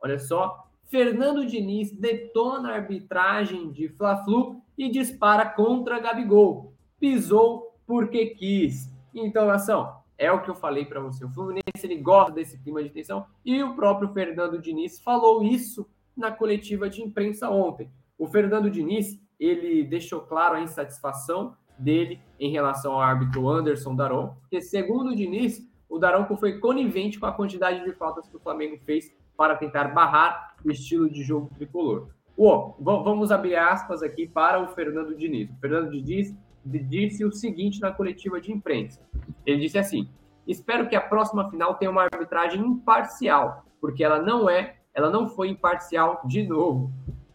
Olha 0.02 0.18
só, 0.18 0.70
Fernando 0.84 1.46
Diniz 1.46 1.92
detona 1.92 2.70
a 2.70 2.74
arbitragem 2.74 3.70
de 3.70 3.88
Fla-Flu 3.88 4.60
e 4.76 4.90
dispara 4.90 5.48
contra 5.48 6.00
Gabigol. 6.00 6.74
Pisou 6.98 7.76
porque 7.86 8.26
quis. 8.26 8.90
Então, 9.14 9.46
nação, 9.46 10.00
é 10.18 10.30
o 10.30 10.42
que 10.42 10.50
eu 10.50 10.54
falei 10.54 10.84
para 10.84 11.00
você. 11.00 11.24
O 11.24 11.30
Fluminense 11.30 11.84
ele 11.84 11.96
gosta 11.96 12.32
desse 12.32 12.58
clima 12.58 12.82
de 12.82 12.90
tensão 12.90 13.26
e 13.44 13.62
o 13.62 13.74
próprio 13.74 14.12
Fernando 14.12 14.60
Diniz 14.60 15.00
falou 15.00 15.42
isso 15.42 15.88
na 16.16 16.30
coletiva 16.30 16.90
de 16.90 17.02
imprensa 17.02 17.48
ontem. 17.48 17.90
O 18.18 18.26
Fernando 18.26 18.70
Diniz, 18.70 19.18
ele 19.38 19.82
deixou 19.82 20.20
claro 20.20 20.56
a 20.56 20.60
insatisfação 20.60 21.56
dele 21.78 22.20
em 22.38 22.50
relação 22.50 22.92
ao 22.92 23.00
árbitro 23.00 23.48
Anderson 23.48 23.96
Daron, 23.96 24.36
porque 24.40 24.60
segundo 24.60 25.12
o 25.12 25.16
Diniz, 25.16 25.66
o 25.90 25.98
Daronco 25.98 26.36
foi 26.36 26.58
conivente 26.58 27.18
com 27.18 27.26
a 27.26 27.32
quantidade 27.32 27.84
de 27.84 27.92
faltas 27.92 28.28
que 28.28 28.36
o 28.36 28.40
Flamengo 28.40 28.78
fez 28.86 29.12
para 29.36 29.56
tentar 29.56 29.88
barrar 29.88 30.54
o 30.64 30.70
estilo 30.70 31.10
de 31.10 31.22
jogo 31.22 31.50
tricolor. 31.56 32.10
Oh, 32.36 32.74
vamos 32.78 33.32
abrir 33.32 33.56
aspas 33.56 34.02
aqui 34.02 34.28
para 34.28 34.62
o 34.62 34.68
Fernando 34.68 35.16
Diniz. 35.16 35.50
O 35.50 35.56
Fernando 35.60 35.90
Diniz 35.90 36.34
disse 36.64 37.24
o 37.24 37.32
seguinte 37.32 37.80
na 37.80 37.90
coletiva 37.90 38.40
de 38.40 38.52
imprensa. 38.52 39.00
Ele 39.44 39.60
disse 39.60 39.78
assim: 39.78 40.08
"Espero 40.46 40.88
que 40.88 40.94
a 40.94 41.00
próxima 41.00 41.50
final 41.50 41.74
tenha 41.74 41.90
uma 41.90 42.04
arbitragem 42.04 42.60
imparcial, 42.62 43.64
porque 43.80 44.04
ela 44.04 44.22
não 44.22 44.48
é, 44.48 44.76
ela 44.94 45.10
não 45.10 45.28
foi 45.28 45.48
imparcial 45.48 46.20
de 46.24 46.46
novo. 46.46 46.92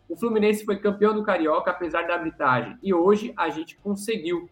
O 0.08 0.16
Fluminense 0.16 0.64
foi 0.64 0.80
campeão 0.80 1.14
do 1.14 1.24
Carioca 1.24 1.72
apesar 1.72 2.08
da 2.08 2.14
arbitragem 2.14 2.78
e 2.82 2.94
hoje 2.94 3.34
a 3.36 3.50
gente 3.50 3.78
conseguiu 3.80 4.50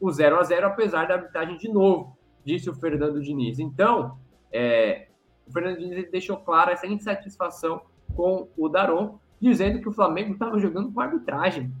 o 0.00 0.10
0 0.10 0.38
a 0.38 0.42
0 0.42 0.66
apesar 0.68 1.06
da 1.06 1.14
arbitragem 1.14 1.58
de 1.58 1.68
novo, 1.68 2.16
disse 2.44 2.68
o 2.68 2.74
Fernando 2.74 3.20
Diniz. 3.20 3.58
Então, 3.58 4.18
é, 4.52 5.08
o 5.46 5.52
Fernando 5.52 5.78
Diniz 5.78 6.10
deixou 6.10 6.36
clara 6.38 6.72
essa 6.72 6.86
insatisfação 6.86 7.82
com 8.14 8.48
o 8.56 8.68
Daron, 8.68 9.18
dizendo 9.40 9.80
que 9.80 9.88
o 9.88 9.92
Flamengo 9.92 10.32
estava 10.32 10.58
jogando 10.58 10.92
com 10.92 11.00
arbitragem. 11.00 11.72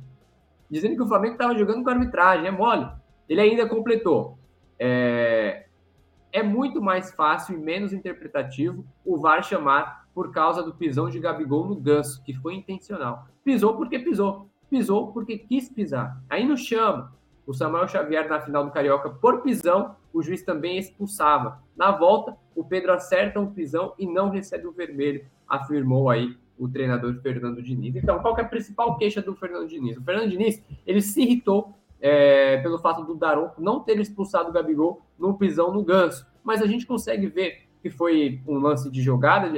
Dizendo 0.70 0.96
que 0.96 1.02
o 1.02 1.08
Flamengo 1.08 1.34
estava 1.34 1.56
jogando 1.56 1.84
com 1.84 1.90
arbitragem, 1.90 2.46
é 2.46 2.50
mole. 2.50 2.88
Ele 3.28 3.40
ainda 3.40 3.68
completou. 3.68 4.38
é, 4.78 5.66
é 6.32 6.42
muito 6.42 6.80
mais 6.80 7.12
fácil 7.12 7.56
e 7.56 7.58
menos 7.58 7.92
interpretativo 7.92 8.84
o 9.04 9.18
VAR 9.18 9.44
chamar 9.44 10.08
por 10.14 10.32
causa 10.32 10.62
do 10.62 10.74
pisão 10.74 11.08
de 11.08 11.20
Gabigol 11.20 11.66
no 11.66 11.76
ganso, 11.76 12.22
que 12.24 12.32
foi 12.32 12.54
intencional. 12.54 13.26
Pisou 13.44 13.76
porque 13.76 13.98
pisou. 13.98 14.48
Pisou 14.70 15.12
porque 15.12 15.36
quis 15.36 15.68
pisar. 15.68 16.22
Aí 16.28 16.46
não 16.46 16.56
chama. 16.56 17.12
O 17.46 17.52
Samuel 17.52 17.88
Xavier 17.88 18.28
na 18.28 18.40
final 18.40 18.64
do 18.64 18.70
Carioca 18.70 19.10
por 19.10 19.42
pisão, 19.42 19.96
o 20.12 20.22
juiz 20.22 20.42
também 20.42 20.78
expulsava. 20.78 21.60
Na 21.76 21.90
volta, 21.90 22.36
o 22.54 22.62
Pedro 22.64 22.92
acerta 22.92 23.40
um 23.40 23.52
pisão 23.52 23.94
e 23.98 24.06
não 24.06 24.30
recebe 24.30 24.66
o 24.66 24.72
vermelho, 24.72 25.24
afirmou 25.48 26.08
aí 26.08 26.36
o 26.58 26.68
treinador 26.68 27.14
Fernando 27.20 27.62
Diniz. 27.62 27.96
Então, 27.96 28.20
qual 28.20 28.38
é 28.38 28.42
a 28.42 28.48
principal 28.48 28.96
queixa 28.96 29.20
do 29.20 29.34
Fernando 29.34 29.66
Diniz? 29.66 29.96
O 29.96 30.02
Fernando 30.02 30.30
Diniz, 30.30 30.62
ele 30.86 31.02
se 31.02 31.22
irritou 31.22 31.74
é, 32.00 32.58
pelo 32.58 32.78
fato 32.78 33.04
do 33.04 33.14
Daronco 33.14 33.60
não 33.60 33.80
ter 33.80 33.98
expulsado 33.98 34.50
o 34.50 34.52
Gabigol 34.52 35.02
no 35.18 35.36
pisão 35.38 35.72
no 35.72 35.82
ganso. 35.82 36.26
Mas 36.44 36.60
a 36.60 36.66
gente 36.66 36.86
consegue 36.86 37.26
ver 37.26 37.68
que 37.82 37.90
foi 37.90 38.40
um 38.46 38.58
lance 38.58 38.88
de 38.88 39.02
jogada, 39.02 39.48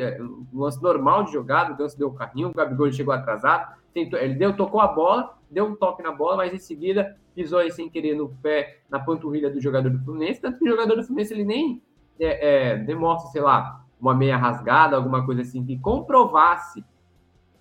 um 0.53 0.61
lance 0.61 0.83
normal 0.83 1.25
de 1.25 1.33
jogada, 1.33 1.75
o 1.75 1.77
Ganso 1.77 1.99
deu 1.99 2.09
o 2.09 2.15
carrinho, 2.15 2.49
o 2.49 2.55
Gabigol 2.55 2.91
chegou 2.91 3.13
atrasado, 3.13 3.77
tentou, 3.93 4.19
ele 4.19 4.35
deu, 4.35 4.57
tocou 4.57 4.81
a 4.81 4.89
bola, 4.89 5.37
deu 5.51 5.67
um 5.67 5.77
toque 5.77 6.03
na 6.03 6.11
bola, 6.11 6.39
mas 6.39 6.55
em 6.55 6.59
seguida 6.59 7.17
pisou 7.35 7.59
aí 7.59 7.71
sem 7.71 7.89
querer 7.89 8.15
no 8.15 8.29
pé, 8.29 8.79
na 8.89 8.99
panturrilha 8.99 9.51
do 9.51 9.61
jogador 9.61 9.91
do 9.91 9.99
Fluminense, 10.05 10.41
tanto 10.41 10.59
que 10.59 10.65
o 10.65 10.69
jogador 10.69 10.97
do 10.97 11.05
Fluminense 11.05 11.35
ele 11.35 11.45
nem 11.45 11.83
é, 12.19 12.73
é, 12.73 12.77
demonstra, 12.77 13.31
sei 13.31 13.43
lá, 13.43 13.85
uma 14.01 14.15
meia 14.15 14.37
rasgada, 14.37 14.97
alguma 14.97 15.25
coisa 15.25 15.43
assim, 15.43 15.65
que 15.65 15.79
comprovasse 15.79 16.85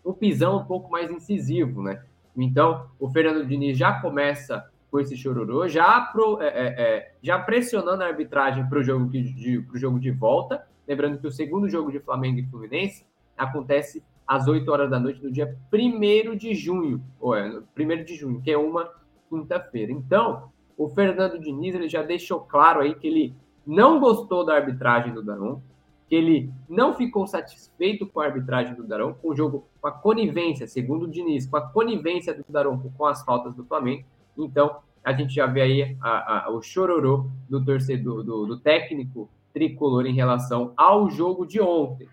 o 0.04 0.14
pisão 0.14 0.58
um 0.58 0.66
pouco 0.66 0.92
mais 0.92 1.10
incisivo, 1.10 1.82
né? 1.82 2.04
Então, 2.36 2.88
o 3.00 3.10
Fernando 3.10 3.46
Diniz 3.46 3.78
já 3.78 4.02
começa 4.02 4.70
com 4.92 5.00
esse 5.00 5.16
chororô, 5.16 5.68
já, 5.68 6.02
pro, 6.02 6.42
é, 6.42 6.48
é, 6.48 6.82
é 6.82 7.16
já 7.22 7.40
pressionando 7.40 8.04
a 8.04 8.08
arbitragem 8.08 8.68
para 8.68 8.80
o 8.80 8.84
jogo, 8.84 9.10
de, 9.10 9.66
jogo 9.74 10.00
de 10.00 10.12
volta. 10.12 10.68
Lembrando 10.88 11.20
que 11.20 11.28
o 11.28 11.32
segundo 11.32 11.70
jogo 11.70 11.92
de 11.92 12.00
Flamengo 12.00 12.40
e 12.40 12.46
Fluminense 12.46 13.06
acontece 13.38 14.04
às 14.28 14.48
8 14.48 14.70
horas 14.72 14.90
da 14.90 15.00
noite, 15.00 15.24
no 15.24 15.32
dia 15.32 15.58
1 15.72 16.36
de 16.36 16.54
junho, 16.54 17.04
ou 17.20 17.36
é, 17.36 17.60
1 17.78 18.04
de 18.04 18.16
junho, 18.16 18.42
que 18.42 18.52
é 18.52 18.58
uma 18.58 18.90
quinta-feira. 19.34 19.92
Então, 19.92 20.52
o 20.78 20.88
Fernando 20.90 21.40
Diniz 21.40 21.74
ele 21.76 21.90
já 21.90 22.04
deixou 22.04 22.40
claro 22.40 22.82
aí 22.82 22.96
que 22.96 23.08
ele 23.08 23.36
não 23.66 24.00
gostou 24.00 24.46
da 24.46 24.56
arbitragem 24.56 25.14
do 25.14 25.24
Daron, 25.24 25.62
que 26.08 26.16
ele 26.16 26.52
não 26.70 26.94
ficou 26.94 27.26
satisfeito 27.26 28.06
com 28.06 28.20
a 28.20 28.26
arbitragem 28.26 28.76
do 28.76 28.84
Daron, 28.84 29.14
com 29.14 29.30
o 29.30 29.36
jogo, 29.36 29.68
com 29.82 29.88
a 29.88 29.92
conivência, 29.92 30.68
segundo 30.68 31.04
o 31.04 31.10
Diniz, 31.10 31.48
com 31.48 31.58
a 31.58 31.62
conivência 31.62 32.34
do 32.34 32.44
Daron 32.48 32.80
com 32.96 33.06
as 33.06 33.24
faltas 33.24 33.56
do 33.56 33.64
Flamengo, 33.64 34.06
então, 34.38 34.78
a 35.04 35.14
gente 35.14 35.34
já 35.34 35.46
vê 35.46 35.62
aí 35.62 35.98
a, 36.02 36.46
a, 36.46 36.50
o 36.52 36.62
chororô 36.62 37.30
do 37.50 37.64
torcedor, 37.64 38.24
do, 38.24 38.46
do 38.46 38.60
técnico 38.60 39.30
tricolor 39.54 40.06
em 40.06 40.14
relação 40.14 40.74
ao 40.76 41.10
jogo 41.10 41.46
de 41.46 41.62
ontem. 41.62 42.08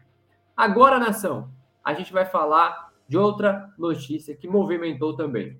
Agora, 0.56 0.98
nação, 0.98 1.48
a 1.82 1.94
gente 1.94 2.12
vai 2.12 2.26
falar 2.26 2.90
de 3.08 3.16
outra 3.16 3.72
notícia 3.78 4.36
que 4.36 4.46
movimentou 4.46 5.16
também. 5.16 5.56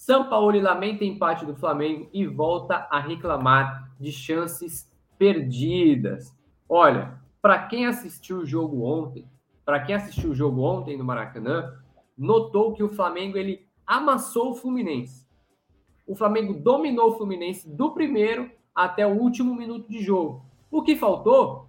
São 0.00 0.30
Paulo 0.30 0.58
lamenta 0.58 1.04
empate 1.04 1.44
do 1.44 1.54
Flamengo 1.54 2.08
e 2.10 2.26
volta 2.26 2.88
a 2.90 2.98
reclamar 2.98 3.92
de 4.00 4.10
chances 4.10 4.90
perdidas. 5.18 6.34
Olha, 6.66 7.20
para 7.42 7.66
quem 7.66 7.84
assistiu 7.84 8.38
o 8.38 8.46
jogo 8.46 8.82
ontem, 8.82 9.28
para 9.62 9.78
quem 9.78 9.94
assistiu 9.94 10.30
o 10.30 10.34
jogo 10.34 10.62
ontem 10.62 10.96
no 10.96 11.04
Maracanã, 11.04 11.74
notou 12.16 12.72
que 12.72 12.82
o 12.82 12.88
Flamengo 12.88 13.36
ele 13.36 13.68
amassou 13.86 14.52
o 14.52 14.54
Fluminense. 14.54 15.28
O 16.06 16.16
Flamengo 16.16 16.54
dominou 16.54 17.10
o 17.10 17.18
Fluminense 17.18 17.68
do 17.68 17.92
primeiro 17.92 18.50
até 18.74 19.06
o 19.06 19.20
último 19.20 19.54
minuto 19.54 19.86
de 19.86 20.02
jogo. 20.02 20.46
O 20.70 20.82
que 20.82 20.96
faltou 20.96 21.66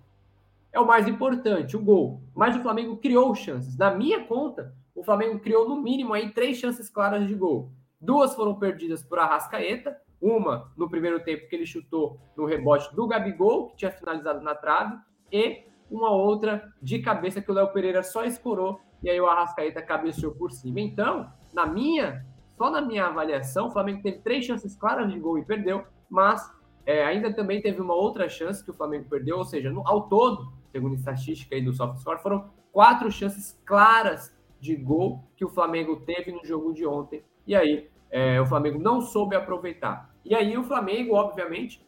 é 0.72 0.80
o 0.80 0.88
mais 0.88 1.06
importante, 1.06 1.76
o 1.76 1.84
gol. 1.84 2.22
Mas 2.34 2.56
o 2.56 2.62
Flamengo 2.62 2.96
criou 2.96 3.36
chances. 3.36 3.78
Na 3.78 3.92
minha 3.92 4.24
conta, 4.24 4.74
o 4.96 5.04
Flamengo 5.04 5.38
criou 5.38 5.68
no 5.68 5.82
mínimo 5.82 6.14
aí 6.14 6.32
três 6.32 6.56
chances 6.56 6.90
claras 6.90 7.28
de 7.28 7.36
gol. 7.36 7.70
Duas 8.02 8.34
foram 8.34 8.56
perdidas 8.56 9.04
por 9.04 9.20
Arrascaeta, 9.20 9.96
uma 10.20 10.72
no 10.76 10.90
primeiro 10.90 11.24
tempo 11.24 11.48
que 11.48 11.56
ele 11.56 11.66
chutou 11.66 12.20
no 12.36 12.46
rebote 12.46 12.94
do 12.96 13.08
Gabigol, 13.08 13.70
que 13.70 13.78
tinha 13.78 13.92
finalizado 13.92 14.42
na 14.42 14.56
trave, 14.56 14.98
e 15.32 15.64
uma 15.90 16.10
outra 16.10 16.74
de 16.82 17.00
cabeça 17.00 17.42
que 17.42 17.52
o 17.52 17.54
Léo 17.54 17.72
Pereira 17.72 18.02
só 18.02 18.24
escorou 18.24 18.80
e 19.04 19.10
aí 19.10 19.20
o 19.20 19.28
Arrascaeta 19.28 19.82
cabeceou 19.82 20.34
por 20.34 20.52
cima. 20.52 20.80
Então, 20.80 21.32
na 21.54 21.66
minha, 21.66 22.26
só 22.58 22.70
na 22.70 22.82
minha 22.82 23.08
avaliação, 23.08 23.68
o 23.68 23.72
Flamengo 23.72 24.02
teve 24.02 24.20
três 24.20 24.46
chances 24.46 24.76
claras 24.76 25.12
de 25.12 25.20
gol 25.20 25.38
e 25.38 25.46
perdeu, 25.46 25.84
mas 26.10 26.52
é, 26.86 27.04
ainda 27.04 27.34
também 27.34 27.62
teve 27.62 27.82
uma 27.82 27.94
outra 27.94 28.30
chance 28.30 28.64
que 28.64 28.72
o 28.72 28.74
Flamengo 28.74 29.10
perdeu, 29.10 29.38
ou 29.38 29.44
seja, 29.46 29.72
no, 29.72 29.88
ao 29.88 30.08
todo, 30.08 30.54
segundo 30.72 30.94
a 30.94 30.96
estatística 30.96 31.56
aí 31.56 31.62
do 31.62 31.74
SoftScore, 31.74 32.22
foram 32.22 32.50
quatro 32.72 33.12
chances 33.12 33.60
claras 33.66 34.36
de 34.60 34.76
gol 34.76 35.24
que 35.36 35.44
o 35.44 35.50
Flamengo 35.50 35.98
teve 35.98 36.32
no 36.32 36.46
jogo 36.46 36.74
de 36.74 36.86
ontem. 36.86 37.24
E 37.48 37.56
aí 37.56 37.90
é, 38.12 38.40
o 38.42 38.46
Flamengo 38.46 38.78
não 38.78 39.02
soube 39.02 39.36
aproveitar. 39.36 40.14
E 40.24 40.36
aí 40.36 40.58
o 40.58 40.64
Flamengo, 40.64 41.16
obviamente, 41.16 41.84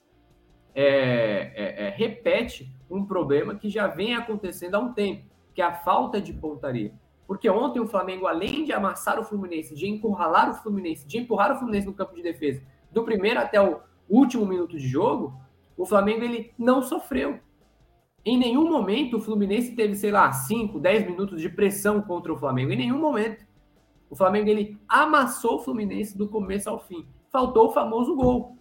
é, 0.74 1.52
é, 1.56 1.88
é 1.88 1.90
repete 1.90 2.74
um 2.90 3.06
problema 3.06 3.56
que 3.56 3.70
já 3.70 3.88
vem 3.88 4.16
acontecendo 4.16 4.76
há 4.76 4.80
um 4.80 4.94
tempo, 4.94 5.26
que 5.54 5.62
é 5.62 5.66
a 5.66 5.74
falta 5.74 6.22
de 6.22 6.34
pontaria. 6.34 6.94
Porque 7.28 7.50
ontem 7.50 7.80
o 7.80 7.88
Flamengo, 7.88 8.28
além 8.28 8.64
de 8.64 8.74
amassar 8.74 9.20
o 9.20 9.24
Fluminense, 9.24 9.76
de 9.76 9.88
encurralar 9.88 10.52
o 10.52 10.56
Fluminense, 10.56 11.06
de 11.06 11.18
empurrar 11.18 11.52
o 11.52 11.56
Fluminense 11.58 11.88
no 11.88 11.94
campo 11.94 12.16
de 12.16 12.22
defesa, 12.22 12.62
do 12.92 13.04
primeiro 13.04 13.40
até 13.40 13.62
o 13.62 13.80
último 14.10 14.46
minuto 14.46 14.78
de 14.78 14.88
jogo, 14.88 15.34
o 15.78 15.86
Flamengo 15.86 16.24
ele 16.24 16.52
não 16.58 16.82
sofreu. 16.82 17.40
Em 18.26 18.38
nenhum 18.38 18.70
momento 18.70 19.18
o 19.18 19.22
Fluminense 19.22 19.76
teve, 19.76 19.96
sei 19.96 20.12
lá, 20.12 20.32
5, 20.32 20.80
10 20.80 21.08
minutos 21.08 21.42
de 21.42 21.50
pressão 21.50 22.02
contra 22.02 22.32
o 22.32 22.38
Flamengo. 22.38 22.72
Em 22.72 22.78
nenhum 22.78 23.00
momento. 23.00 23.46
O 24.14 24.16
Flamengo 24.16 24.48
ele 24.48 24.78
amassou 24.88 25.56
o 25.56 25.60
Fluminense 25.60 26.16
do 26.16 26.30
começo 26.30 26.70
ao 26.70 26.78
fim. 26.78 27.04
Faltou 27.32 27.70
o 27.70 27.72
famoso 27.72 28.16
gol. 28.16 28.56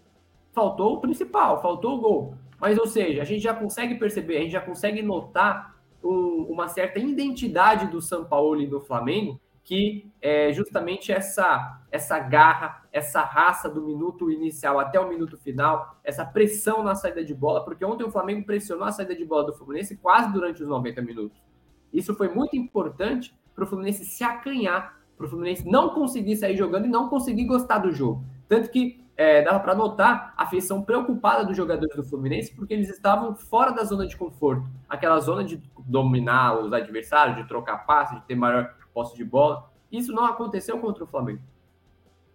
Faltou 0.50 0.94
o 0.94 1.00
principal, 1.02 1.60
faltou 1.60 1.98
o 1.98 2.00
gol. 2.00 2.34
Mas, 2.58 2.78
ou 2.78 2.86
seja, 2.86 3.20
a 3.20 3.24
gente 3.26 3.42
já 3.42 3.52
consegue 3.52 3.96
perceber, 3.96 4.38
a 4.38 4.40
gente 4.40 4.52
já 4.52 4.62
consegue 4.62 5.02
notar 5.02 5.76
um, 6.02 6.46
uma 6.48 6.68
certa 6.68 6.98
identidade 6.98 7.88
do 7.88 8.00
São 8.00 8.24
Paulo 8.24 8.62
e 8.62 8.66
do 8.66 8.80
Flamengo, 8.80 9.38
que 9.62 10.10
é 10.22 10.50
justamente 10.54 11.12
essa, 11.12 11.82
essa 11.90 12.18
garra, 12.18 12.86
essa 12.90 13.20
raça 13.20 13.68
do 13.68 13.82
minuto 13.82 14.30
inicial 14.30 14.80
até 14.80 14.98
o 14.98 15.06
minuto 15.06 15.36
final, 15.36 15.98
essa 16.02 16.24
pressão 16.24 16.82
na 16.82 16.94
saída 16.94 17.22
de 17.22 17.34
bola, 17.34 17.62
porque 17.62 17.84
ontem 17.84 18.04
o 18.04 18.10
Flamengo 18.10 18.46
pressionou 18.46 18.86
a 18.86 18.92
saída 18.92 19.14
de 19.14 19.24
bola 19.26 19.44
do 19.44 19.52
Fluminense 19.52 19.98
quase 19.98 20.32
durante 20.32 20.62
os 20.62 20.68
90 20.70 21.02
minutos. 21.02 21.38
Isso 21.92 22.14
foi 22.14 22.28
muito 22.28 22.56
importante 22.56 23.36
para 23.54 23.64
o 23.64 23.66
Fluminense 23.66 24.06
se 24.06 24.24
acanhar, 24.24 25.01
para 25.16 25.26
o 25.26 25.28
Fluminense 25.28 25.68
não 25.68 25.90
conseguir 25.90 26.36
sair 26.36 26.56
jogando 26.56 26.86
e 26.86 26.88
não 26.88 27.08
conseguir 27.08 27.44
gostar 27.44 27.78
do 27.78 27.92
jogo. 27.92 28.24
Tanto 28.48 28.70
que 28.70 29.02
é, 29.16 29.42
dava 29.42 29.60
para 29.60 29.74
notar 29.74 30.34
a 30.36 30.46
feição 30.46 30.82
preocupada 30.82 31.44
dos 31.44 31.56
jogadores 31.56 31.94
do 31.94 32.02
Fluminense, 32.02 32.54
porque 32.54 32.74
eles 32.74 32.88
estavam 32.88 33.34
fora 33.34 33.70
da 33.70 33.84
zona 33.84 34.06
de 34.06 34.16
conforto, 34.16 34.66
aquela 34.88 35.20
zona 35.20 35.44
de 35.44 35.62
dominar 35.86 36.58
os 36.58 36.72
adversários, 36.72 37.36
de 37.36 37.46
trocar 37.46 37.86
passe, 37.86 38.14
de 38.14 38.22
ter 38.22 38.34
maior 38.34 38.74
posse 38.92 39.16
de 39.16 39.24
bola. 39.24 39.70
Isso 39.90 40.12
não 40.12 40.24
aconteceu 40.24 40.78
contra 40.78 41.04
o 41.04 41.06
Flamengo. 41.06 41.40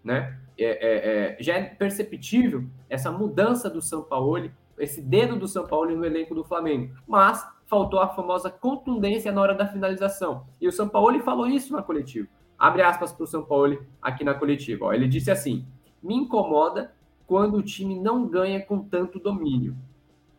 Né? 0.03 0.39
É, 0.57 0.65
é, 0.65 1.35
é, 1.37 1.43
já 1.43 1.55
é 1.55 1.63
perceptível 1.63 2.63
essa 2.89 3.11
mudança 3.11 3.69
do 3.69 3.81
São 3.81 4.03
Paulo, 4.03 4.49
esse 4.77 5.01
dedo 5.01 5.35
do 5.35 5.47
São 5.47 5.67
Paulo 5.67 5.95
no 5.95 6.05
elenco 6.05 6.33
do 6.33 6.43
Flamengo. 6.43 6.95
Mas 7.07 7.45
faltou 7.65 7.99
a 7.99 8.07
famosa 8.07 8.49
contundência 8.49 9.31
na 9.31 9.41
hora 9.41 9.53
da 9.53 9.67
finalização. 9.67 10.45
E 10.61 10.67
o 10.67 10.71
São 10.71 10.87
Paulo 10.87 11.19
falou 11.21 11.47
isso 11.47 11.73
na 11.73 11.83
coletiva. 11.83 12.27
Abre 12.57 12.81
aspas 12.81 13.11
para 13.11 13.23
o 13.23 13.27
São 13.27 13.43
Paulo 13.43 13.85
aqui 14.01 14.23
na 14.23 14.33
coletiva. 14.33 14.85
Ó. 14.85 14.93
Ele 14.93 15.07
disse 15.07 15.29
assim: 15.29 15.65
me 16.01 16.15
incomoda 16.15 16.93
quando 17.25 17.57
o 17.57 17.63
time 17.63 17.99
não 17.99 18.27
ganha 18.27 18.61
com 18.65 18.79
tanto 18.79 19.19
domínio. 19.19 19.75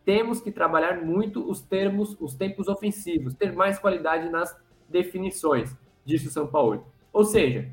Temos 0.03 0.41
que 0.41 0.51
trabalhar 0.51 1.03
muito 1.05 1.47
os 1.49 1.61
termos, 1.61 2.17
os 2.19 2.33
tempos 2.33 2.67
ofensivos, 2.67 3.35
ter 3.35 3.53
mais 3.53 3.77
qualidade 3.77 4.27
nas 4.29 4.57
definições, 4.89 5.75
disse 6.03 6.27
o 6.27 6.31
São 6.31 6.47
Paulo. 6.47 6.87
Ou 7.13 7.23
seja, 7.23 7.69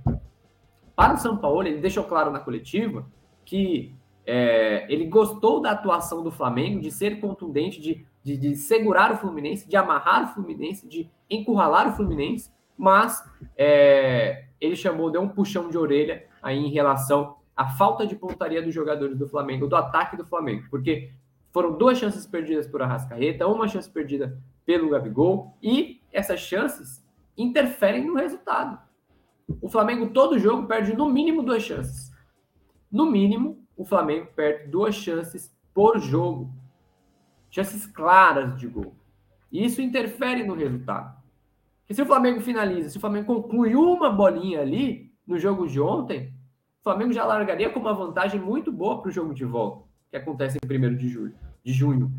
para 0.95 1.15
o 1.15 1.19
São 1.19 1.37
Paulo, 1.37 1.67
ele 1.67 1.81
deixou 1.81 2.05
claro 2.05 2.31
na 2.31 2.41
coletiva 2.41 3.07
que 3.45 3.95
é, 4.27 4.87
ele 4.93 5.07
gostou 5.07 5.61
da 5.61 5.71
atuação 5.71 6.23
do 6.23 6.31
Flamengo, 6.31 6.81
de 6.81 6.91
ser 6.91 7.21
contundente, 7.21 7.81
de, 7.81 8.05
de, 8.23 8.37
de, 8.37 8.57
segurar 8.57 9.13
o 9.13 9.17
Fluminense, 9.17 9.69
de 9.69 9.77
amarrar 9.77 10.25
o 10.25 10.35
Fluminense, 10.35 10.89
de 10.89 11.09
encurralar 11.31 11.89
o 11.89 11.93
Fluminense, 11.93 12.51
mas 12.77 13.25
é, 13.57 14.47
ele 14.61 14.77
chamou, 14.77 15.11
deu 15.11 15.23
um 15.23 15.29
puxão 15.29 15.69
de 15.69 15.79
orelha 15.79 16.27
aí 16.43 16.59
em 16.59 16.71
relação 16.71 17.37
a 17.57 17.71
falta 17.71 18.07
de 18.07 18.15
pontaria 18.15 18.63
dos 18.63 18.75
jogadores 18.75 19.17
do 19.17 19.27
Flamengo, 19.27 19.67
do 19.67 19.77
ataque 19.77 20.17
do 20.17 20.27
Flamengo, 20.27 20.67
porque 20.71 21.13
foram 21.53 21.77
duas 21.79 21.97
chances 21.97 22.27
perdidas 22.27 22.67
por 22.67 22.83
Arrascaeta, 22.83 23.47
uma 23.47 23.67
chance 23.67 23.89
perdida 23.89 24.39
pelo 24.67 24.91
Gabigol, 24.91 25.57
e 25.63 26.03
essas 26.13 26.41
chances 26.41 27.03
interferem 27.37 28.05
no 28.05 28.15
resultado. 28.15 28.79
O 29.63 29.69
Flamengo, 29.71 30.11
todo 30.11 30.39
jogo, 30.39 30.67
perde 30.67 30.95
no 30.95 31.09
mínimo 31.09 31.43
duas 31.43 31.63
chances. 31.63 32.13
No 32.93 33.11
mínimo, 33.11 33.65
o 33.77 33.85
Flamengo 33.85 34.29
perde 34.35 34.69
duas 34.69 34.95
chances 34.95 35.57
por 35.73 35.99
jogo. 35.99 36.53
Chances 37.49 37.87
claras 37.87 38.59
de 38.59 38.67
gol. 38.67 38.95
E 39.51 39.65
isso 39.65 39.81
interfere 39.81 40.45
no 40.45 40.55
resultado. 40.55 41.17
Porque 41.87 41.95
se 41.95 42.03
o 42.03 42.07
Flamengo 42.07 42.41
finaliza, 42.41 42.91
se 42.91 42.97
o 42.97 43.01
Flamengo 43.01 43.27
conclui 43.27 43.77
uma 43.77 44.11
bolinha 44.11 44.61
ali 44.61 45.13
no 45.25 45.39
jogo 45.39 45.69
de 45.69 45.81
ontem, 45.81 46.35
o 46.81 46.83
Flamengo 46.83 47.13
já 47.13 47.25
largaria 47.25 47.71
com 47.71 47.79
uma 47.79 47.95
vantagem 47.95 48.41
muito 48.41 48.73
boa 48.73 49.01
para 49.01 49.09
o 49.09 49.13
jogo 49.13 49.33
de 49.33 49.45
volta, 49.45 49.85
que 50.11 50.17
acontece 50.17 50.59
em 50.59 50.77
1 50.77 50.97
de 50.97 51.09
julho, 51.09 51.35
de 51.63 51.73
junho. 51.73 52.13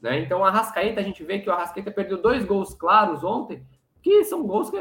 Né? 0.00 0.20
Então, 0.20 0.44
a 0.44 0.48
Arrascaeta, 0.48 1.00
a 1.00 1.02
gente 1.02 1.24
vê 1.24 1.40
que 1.40 1.50
o 1.50 1.52
Arrascaeta 1.52 1.90
perdeu 1.90 2.22
dois 2.22 2.44
gols 2.44 2.72
claros 2.72 3.24
ontem, 3.24 3.66
que 4.00 4.22
são 4.22 4.46
gols 4.46 4.70
que 4.70 4.78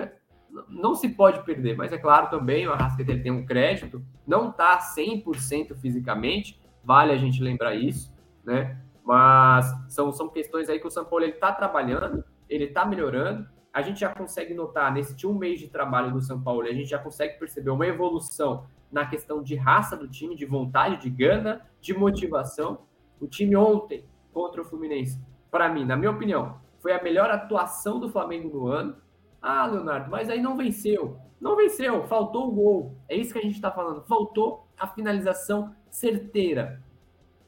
não 0.70 0.94
se 0.94 1.10
pode 1.10 1.44
perder, 1.44 1.76
mas 1.76 1.92
é 1.92 1.98
claro 1.98 2.30
também, 2.30 2.68
o 2.68 2.72
Arrascaeta 2.72 3.12
ele 3.12 3.24
tem 3.24 3.32
um 3.32 3.48
crédito, 3.48 4.06
não 4.28 4.52
está 4.52 4.78
100% 4.78 5.76
fisicamente, 5.76 6.62
vale 6.84 7.12
a 7.12 7.18
gente 7.18 7.42
lembrar 7.42 7.74
isso, 7.74 8.14
né? 8.44 8.80
Mas 9.04 9.66
são, 9.88 10.12
são 10.12 10.30
questões 10.30 10.70
aí 10.70 10.80
que 10.80 10.86
o 10.86 10.92
São 10.92 11.04
Paulo 11.04 11.26
está 11.26 11.52
trabalhando, 11.52 12.24
ele 12.48 12.66
está 12.66 12.86
melhorando, 12.86 13.48
a 13.80 13.82
gente 13.82 14.02
já 14.02 14.10
consegue 14.10 14.54
notar 14.54 14.94
nesse 14.94 15.26
um 15.26 15.34
mês 15.34 15.60
de 15.60 15.68
trabalho 15.68 16.12
do 16.12 16.22
São 16.22 16.42
Paulo, 16.42 16.68
a 16.68 16.74
gente 16.74 16.90
já 16.90 17.00
consegue 17.00 17.40
perceber 17.40 17.70
uma 17.70 17.88
evolução 17.88 18.66
na 18.92 19.06
questão 19.06 19.42
de 19.42 19.56
raça 19.56 19.96
do 19.96 20.08
time, 20.08 20.36
de 20.36 20.46
vontade, 20.46 21.02
de 21.02 21.10
gana, 21.10 21.66
de 21.80 21.94
motivação. 21.94 22.80
O 23.20 23.28
time 23.28 23.56
ontem 23.56 24.04
contra 24.34 24.62
o 24.62 24.66
Fluminense, 24.66 25.20
para 25.50 25.70
mim, 25.70 25.86
na 25.86 25.96
minha 25.96 26.12
opinião, 26.12 26.60
foi 26.80 26.92
a 26.92 27.02
melhor 27.02 27.30
atuação 27.30 28.00
do 28.00 28.10
Flamengo 28.10 28.50
no 28.50 28.68
ano. 28.68 28.96
Ah, 29.42 29.66
Leonardo, 29.66 30.12
mas 30.12 30.30
aí 30.30 30.42
não 30.42 30.58
venceu. 30.58 31.18
Não 31.40 31.56
venceu, 31.56 32.06
faltou 32.08 32.50
o 32.50 32.52
gol. 32.52 32.96
É 33.08 33.16
isso 33.16 33.32
que 33.32 33.40
a 33.40 33.42
gente 33.42 33.56
está 33.56 33.72
falando. 33.72 34.04
Faltou 34.04 34.68
a 34.78 34.88
finalização 34.88 35.74
certeira. 35.90 36.84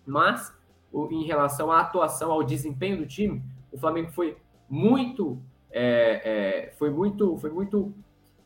Mas, 0.06 0.56
em 0.94 1.24
relação 1.24 1.72
à 1.72 1.82
atuação, 1.82 2.32
ao 2.32 2.44
desempenho 2.44 2.98
do 2.98 3.06
time, 3.06 3.44
o 3.72 3.78
Flamengo 3.78 4.12
foi 4.12 4.38
muito. 4.70 5.42
É, 5.72 6.68
é, 6.68 6.72
foi 6.72 6.90
muito. 6.90 7.38
Foi 7.38 7.50
muito. 7.50 7.94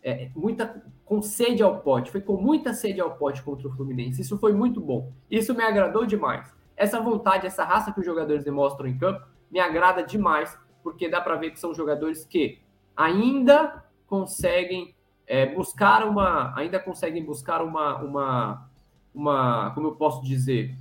É, 0.04 0.30
muita 0.36 0.84
com 1.06 1.22
sede 1.22 1.62
ao 1.62 1.80
pote, 1.82 2.12
foi 2.12 2.20
com 2.20 2.36
muita 2.36 2.74
sede 2.74 3.00
ao 3.00 3.16
pote 3.16 3.44
contra 3.44 3.68
o 3.68 3.72
Fluminense. 3.72 4.22
Isso 4.22 4.38
foi 4.40 4.52
muito 4.52 4.82
bom. 4.82 5.12
Isso 5.30 5.54
me 5.54 5.64
agradou 5.64 6.06
demais. 6.06 6.52
Essa 6.76 7.00
vontade, 7.00 7.46
essa 7.46 7.64
raça 7.64 7.94
que 7.94 8.00
os 8.00 8.06
jogadores 8.06 8.44
demonstram 8.44 8.88
em 8.88 8.98
campo, 8.98 9.26
me 9.52 9.60
agrada 9.60 10.04
demais, 10.04 10.58
porque 10.84 11.08
dá 11.08 11.22
para 11.22 11.36
ver 11.36 11.52
que 11.52 11.60
são 11.60 11.74
jogadores 11.74 12.26
que 12.26 12.60
ainda 12.98 13.84
conseguem 14.08 14.96
é, 15.28 15.46
buscar 15.46 16.06
uma, 16.08 16.54
ainda 16.58 16.80
conseguem 16.80 17.24
buscar 17.24 17.62
uma, 17.64 17.98
uma, 18.02 18.70
uma, 19.14 19.72
como 19.72 19.88
eu 19.88 19.96
posso 19.96 20.24
dizer, 20.24 20.76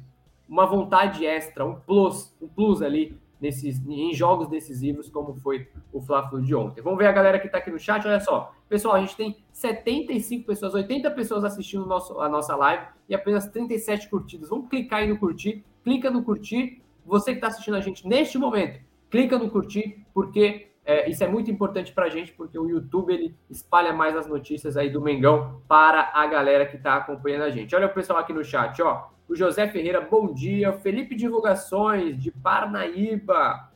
uma 0.49 0.67
vontade 0.67 1.25
extra, 1.25 1.65
um 1.65 1.77
plus, 1.77 2.35
um 2.41 2.49
plus 2.49 2.83
ali 2.83 3.19
nesses, 3.45 3.79
em 3.87 4.15
jogos 4.15 4.49
decisivos, 4.49 5.11
como 5.11 5.35
foi 5.35 5.69
o 5.93 6.01
Fla-Flu 6.01 6.41
de 6.41 6.55
ontem. 6.55 6.81
Vamos 6.81 6.99
ver 6.99 7.07
a 7.07 7.13
galera 7.13 7.39
que 7.39 7.47
está 7.47 7.59
aqui 7.59 7.71
no 7.71 7.79
chat, 7.79 8.07
olha 8.07 8.19
só. 8.19 8.55
Pessoal, 8.69 8.95
a 8.95 9.01
gente 9.01 9.15
tem 9.17 9.37
75 9.53 10.47
pessoas, 10.47 10.73
80 10.73 11.11
pessoas 11.11 11.45
assistindo 11.45 11.85
nosso, 11.85 12.19
a 12.21 12.29
nossa 12.29 12.57
live 12.57 12.87
e 13.07 13.15
apenas 13.15 13.47
37 13.49 14.09
curtidas. 14.09 14.49
Vamos 14.49 14.71
clicar 14.71 15.01
aí 15.01 15.09
no 15.09 15.19
curtir, 15.19 15.63
clica 15.83 16.11
no 16.11 16.25
curtir. 16.25 16.83
Você 17.05 17.33
que 17.33 17.37
está 17.37 17.49
assistindo 17.49 17.77
a 17.77 17.81
gente 17.83 18.09
neste 18.09 18.39
momento, 18.39 18.81
clica 19.11 19.39
no 19.39 19.51
curtir, 19.51 20.07
porque 20.15 20.71
é, 20.85 21.09
isso 21.09 21.25
é 21.25 21.29
muito 21.29 21.51
importante 21.51 21.93
para 21.93 22.07
a 22.07 22.09
gente, 22.11 22.33
porque 22.33 22.59
o 22.59 22.69
YouTube 22.69 23.13
ele 23.13 23.37
espalha 23.49 23.93
mais 23.93 24.15
as 24.15 24.27
notícias 24.27 24.77
aí 24.77 24.91
do 24.91 25.01
Mengão 25.01 25.63
para 25.67 26.11
a 26.13 26.27
galera 26.27 26.67
que 26.67 26.77
está 26.77 26.97
acompanhando 26.97 27.43
a 27.43 27.51
gente. 27.51 27.75
Olha 27.75 27.87
o 27.87 27.95
pessoal 27.95 28.19
aqui 28.19 28.33
no 28.33 28.45
chat, 28.45 28.83
ó. 28.83 29.09
O 29.27 29.35
José 29.35 29.67
Ferreira, 29.67 30.03
bom 30.03 30.33
dia. 30.33 30.75
Felipe 30.75 31.15
Divulgações, 31.15 32.19
de 32.21 32.31
Parnaíba. 32.31 33.71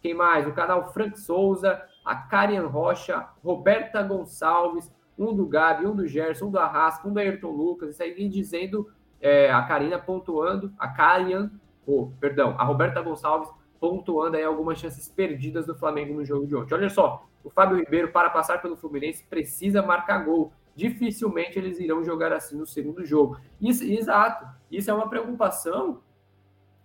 Quem 0.00 0.14
mais? 0.14 0.46
O 0.46 0.52
canal 0.52 0.90
Frank 0.92 1.20
Souza, 1.20 1.82
a 2.02 2.16
Karian 2.16 2.66
Rocha, 2.66 3.28
Roberta 3.42 4.02
Gonçalves, 4.02 4.90
um 5.18 5.34
do 5.34 5.46
Gabi, 5.46 5.86
um 5.86 5.94
do 5.94 6.06
Gerson, 6.06 6.46
um 6.46 6.50
do 6.50 6.58
Arrasca, 6.58 7.06
um 7.06 7.12
do 7.12 7.20
Ayrton 7.20 7.50
Lucas. 7.50 7.90
Isso 7.90 8.02
aí 8.02 8.28
dizendo, 8.28 8.90
é, 9.20 9.50
a 9.50 9.62
Karina 9.62 9.98
pontuando, 9.98 10.72
a 10.78 10.88
Karian, 10.88 11.50
oh, 11.86 12.10
perdão, 12.18 12.54
a 12.58 12.64
Roberta 12.64 13.02
Gonçalves 13.02 13.50
pontuando 13.80 14.36
aí 14.36 14.44
algumas 14.44 14.78
chances 14.78 15.08
perdidas 15.08 15.66
do 15.66 15.74
Flamengo 15.74 16.14
no 16.14 16.24
jogo 16.24 16.46
de 16.46 16.56
ontem. 16.56 16.74
Olha 16.74 16.88
só, 16.88 17.26
o 17.42 17.50
Fábio 17.50 17.76
Ribeiro, 17.76 18.10
para 18.12 18.30
passar 18.30 18.62
pelo 18.62 18.76
Fluminense, 18.76 19.24
precisa 19.24 19.82
marcar 19.82 20.24
gol 20.24 20.52
dificilmente 20.74 21.58
eles 21.58 21.78
irão 21.78 22.04
jogar 22.04 22.32
assim 22.32 22.56
no 22.56 22.66
segundo 22.66 23.04
jogo. 23.04 23.38
Isso, 23.60 23.84
exato. 23.84 24.46
Isso 24.70 24.90
é 24.90 24.94
uma 24.94 25.08
preocupação. 25.08 26.00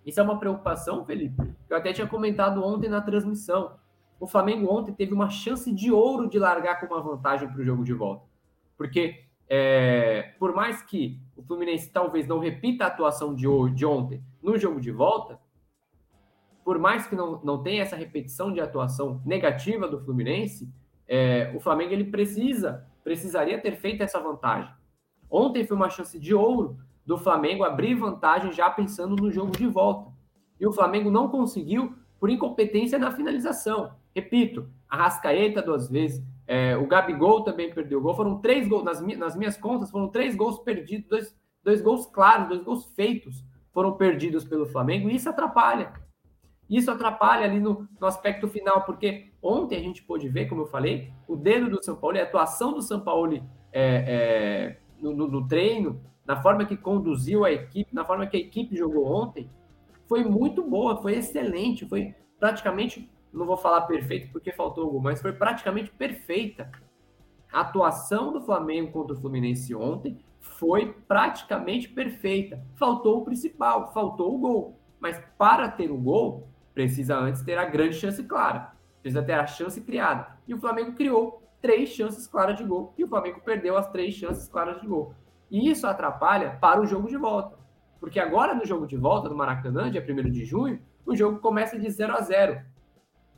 Isso 0.05 0.19
é 0.19 0.23
uma 0.23 0.39
preocupação, 0.39 1.05
Felipe. 1.05 1.35
Eu 1.69 1.77
até 1.77 1.91
tinha 1.91 2.07
comentado 2.07 2.63
ontem 2.63 2.89
na 2.89 3.01
transmissão. 3.01 3.77
O 4.19 4.27
Flamengo 4.27 4.71
ontem 4.71 4.93
teve 4.93 5.13
uma 5.13 5.29
chance 5.29 5.71
de 5.71 5.91
ouro 5.91 6.29
de 6.29 6.37
largar 6.37 6.79
com 6.79 6.87
uma 6.87 7.01
vantagem 7.01 7.47
para 7.47 7.61
o 7.61 7.63
jogo 7.63 7.83
de 7.83 7.93
volta. 7.93 8.25
Porque, 8.77 9.23
é, 9.47 10.33
por 10.39 10.53
mais 10.53 10.81
que 10.81 11.19
o 11.35 11.43
Fluminense 11.43 11.91
talvez 11.91 12.27
não 12.27 12.39
repita 12.39 12.83
a 12.83 12.87
atuação 12.87 13.33
de, 13.33 13.47
de 13.73 13.85
ontem 13.85 14.23
no 14.41 14.57
jogo 14.57 14.79
de 14.79 14.91
volta, 14.91 15.39
por 16.69 16.77
mais 16.77 17.07
que 17.07 17.15
não, 17.15 17.41
não 17.43 17.63
tenha 17.63 17.81
essa 17.81 17.95
repetição 17.95 18.53
de 18.53 18.61
atuação 18.61 19.23
negativa 19.25 19.87
do 19.87 19.99
Fluminense, 19.99 20.71
é, 21.07 21.51
o 21.55 21.59
Flamengo 21.59 21.93
ele 21.93 22.03
precisa 22.03 22.85
precisaria 23.03 23.59
ter 23.59 23.71
feito 23.77 24.03
essa 24.03 24.19
vantagem. 24.19 24.71
Ontem 25.31 25.65
foi 25.65 25.75
uma 25.75 25.89
chance 25.89 26.19
de 26.19 26.31
ouro 26.31 26.77
do 27.03 27.17
Flamengo 27.17 27.63
abrir 27.63 27.95
vantagem 27.95 28.51
já 28.51 28.69
pensando 28.69 29.15
no 29.15 29.31
jogo 29.31 29.57
de 29.57 29.65
volta. 29.65 30.11
E 30.59 30.67
o 30.67 30.71
Flamengo 30.71 31.09
não 31.09 31.29
conseguiu 31.29 31.95
por 32.19 32.29
incompetência 32.29 32.99
na 32.99 33.09
finalização. 33.09 33.95
Repito, 34.13 34.69
a 34.87 34.95
Rascaeta 34.95 35.63
duas 35.63 35.89
vezes, 35.89 36.23
é, 36.45 36.77
o 36.77 36.85
Gabigol 36.85 37.43
também 37.43 37.73
perdeu 37.73 37.99
gol. 37.99 38.13
Foram 38.13 38.37
três 38.41 38.67
gols, 38.67 38.83
nas, 38.83 39.01
nas 39.17 39.35
minhas 39.35 39.57
contas, 39.57 39.89
foram 39.89 40.07
três 40.09 40.35
gols 40.35 40.59
perdidos, 40.59 41.09
dois, 41.09 41.35
dois 41.63 41.81
gols 41.81 42.05
claros, 42.05 42.47
dois 42.47 42.61
gols 42.61 42.85
feitos 42.95 43.43
foram 43.73 43.93
perdidos 43.93 44.45
pelo 44.45 44.67
Flamengo, 44.67 45.09
e 45.09 45.15
isso 45.15 45.27
atrapalha. 45.27 46.07
Isso 46.69 46.91
atrapalha 46.91 47.45
ali 47.45 47.59
no, 47.59 47.87
no, 47.99 48.07
aspecto 48.07 48.47
final, 48.47 48.83
porque 48.83 49.31
ontem 49.41 49.77
a 49.77 49.81
gente 49.81 50.03
pôde 50.03 50.29
ver, 50.29 50.47
como 50.47 50.61
eu 50.61 50.67
falei, 50.67 51.11
o 51.27 51.35
dedo 51.35 51.69
do 51.69 51.83
São 51.83 51.95
Paulo, 51.95 52.19
a 52.19 52.23
atuação 52.23 52.73
do 52.73 52.81
São 52.81 52.99
Paulo 52.99 53.33
é, 53.35 53.43
é, 53.73 54.77
no, 55.01 55.13
no, 55.15 55.27
no, 55.27 55.47
treino, 55.47 55.99
na 56.25 56.39
forma 56.41 56.65
que 56.65 56.77
conduziu 56.77 57.43
a 57.43 57.51
equipe, 57.51 57.95
na 57.95 58.05
forma 58.05 58.27
que 58.27 58.37
a 58.37 58.39
equipe 58.39 58.77
jogou 58.77 59.11
ontem, 59.11 59.49
foi 60.07 60.23
muito 60.23 60.63
boa, 60.63 61.01
foi 61.01 61.15
excelente, 61.15 61.87
foi 61.87 62.13
praticamente, 62.39 63.09
não 63.33 63.47
vou 63.47 63.57
falar 63.57 63.81
perfeito 63.81 64.31
porque 64.31 64.51
faltou 64.51 64.83
algo, 64.85 65.01
mas 65.01 65.21
foi 65.21 65.33
praticamente 65.33 65.89
perfeita. 65.89 66.71
A 67.51 67.61
atuação 67.61 68.31
do 68.31 68.41
Flamengo 68.41 68.91
contra 68.91 69.15
o 69.15 69.19
Fluminense 69.19 69.73
ontem 69.73 70.19
foi 70.39 70.93
praticamente 71.07 71.89
perfeita. 71.89 72.63
Faltou 72.75 73.21
o 73.21 73.25
principal, 73.25 73.91
faltou 73.91 74.35
o 74.35 74.37
gol. 74.37 74.79
Mas 74.99 75.19
para 75.37 75.69
ter 75.69 75.89
o 75.89 75.97
gol, 75.97 76.48
precisa 76.79 77.17
antes 77.17 77.41
ter 77.41 77.57
a 77.57 77.65
grande 77.65 77.95
chance 77.95 78.23
clara, 78.23 78.71
precisa 79.01 79.21
ter 79.21 79.33
a 79.33 79.45
chance 79.45 79.81
criada. 79.81 80.27
E 80.47 80.53
o 80.53 80.59
Flamengo 80.61 80.93
criou 80.93 81.43
três 81.61 81.89
chances 81.89 82.25
claras 82.25 82.57
de 82.57 82.63
gol 82.63 82.93
e 82.97 83.03
o 83.03 83.07
Flamengo 83.09 83.41
perdeu 83.41 83.75
as 83.75 83.91
três 83.91 84.13
chances 84.13 84.47
claras 84.47 84.79
de 84.79 84.87
gol. 84.87 85.13
E 85.51 85.69
isso 85.69 85.85
atrapalha 85.85 86.57
para 86.61 86.79
o 86.79 86.85
jogo 86.85 87.09
de 87.09 87.17
volta. 87.17 87.57
Porque 87.99 88.17
agora 88.17 88.55
no 88.55 88.65
jogo 88.65 88.87
de 88.87 88.95
volta 88.95 89.27
no 89.27 89.35
Maracanã, 89.35 89.91
dia 89.91 90.01
1 90.01 90.31
de 90.31 90.45
junho, 90.45 90.81
o 91.05 91.13
jogo 91.13 91.39
começa 91.39 91.77
de 91.77 91.89
0 91.89 92.13
a 92.13 92.21
0. 92.21 92.61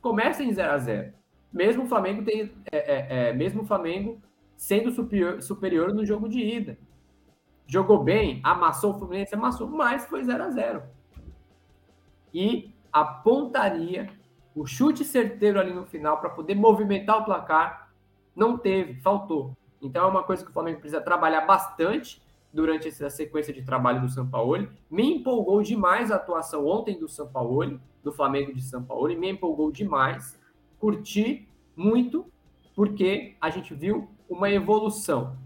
Começa 0.00 0.44
em 0.44 0.52
0 0.52 0.72
a 0.72 0.78
0. 0.78 1.12
Mesmo 1.52 1.82
o 1.82 1.88
Flamengo 1.88 2.22
tem, 2.22 2.52
é, 2.70 2.76
é, 2.76 3.30
é, 3.30 3.32
mesmo 3.32 3.62
o 3.62 3.66
Flamengo 3.66 4.22
sendo 4.56 4.92
superior, 4.92 5.42
superior 5.42 5.92
no 5.92 6.06
jogo 6.06 6.28
de 6.28 6.38
ida. 6.38 6.78
Jogou 7.66 8.04
bem, 8.04 8.40
amassou 8.44 8.92
o 8.92 8.98
Fluminense, 9.00 9.34
amassou, 9.34 9.66
mas 9.68 10.06
foi 10.06 10.22
0 10.22 10.44
a 10.44 10.50
0. 10.50 10.82
E 12.32 12.71
a 12.92 13.04
pontaria, 13.04 14.10
o 14.54 14.66
chute 14.66 15.04
certeiro 15.04 15.58
ali 15.58 15.72
no 15.72 15.86
final 15.86 16.18
para 16.18 16.30
poder 16.30 16.54
movimentar 16.54 17.18
o 17.18 17.24
placar, 17.24 17.90
não 18.36 18.58
teve, 18.58 19.00
faltou. 19.00 19.56
Então 19.80 20.04
é 20.04 20.08
uma 20.08 20.22
coisa 20.22 20.44
que 20.44 20.50
o 20.50 20.52
Flamengo 20.52 20.80
precisa 20.80 21.00
trabalhar 21.00 21.42
bastante 21.42 22.22
durante 22.52 22.88
essa 22.88 23.08
sequência 23.08 23.52
de 23.52 23.62
trabalho 23.62 24.00
do 24.00 24.08
São 24.08 24.28
Paulo. 24.28 24.68
Me 24.90 25.16
empolgou 25.16 25.62
demais 25.62 26.12
a 26.12 26.16
atuação 26.16 26.66
ontem 26.66 26.98
do 26.98 27.08
São 27.08 27.26
Paulo, 27.26 27.80
do 28.02 28.12
Flamengo 28.12 28.54
de 28.54 28.62
São 28.62 28.84
Paulo, 28.84 29.16
me 29.18 29.30
empolgou 29.30 29.72
demais. 29.72 30.38
Curti 30.78 31.48
muito, 31.74 32.26
porque 32.76 33.36
a 33.40 33.48
gente 33.48 33.74
viu 33.74 34.08
uma 34.28 34.50
evolução. 34.50 35.36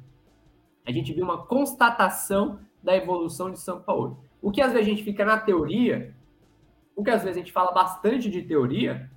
A 0.85 0.90
gente 0.90 1.12
viu 1.12 1.24
uma 1.24 1.46
constatação 1.46 2.61
da 2.82 2.96
evolução 2.96 3.50
de 3.50 3.61
São 3.61 3.80
Paulo. 3.80 4.18
O 4.40 4.50
que 4.50 4.61
às 4.61 4.72
vezes 4.72 4.87
a 4.87 4.90
gente 4.90 5.02
fica 5.02 5.24
na 5.24 5.38
teoria, 5.38 6.14
que 7.04 7.11
às 7.11 7.22
vezes 7.22 7.37
a 7.37 7.40
gente 7.40 7.52
fala 7.52 7.72
bastante 7.72 8.30
de 8.30 8.42
teoria, 8.42 9.11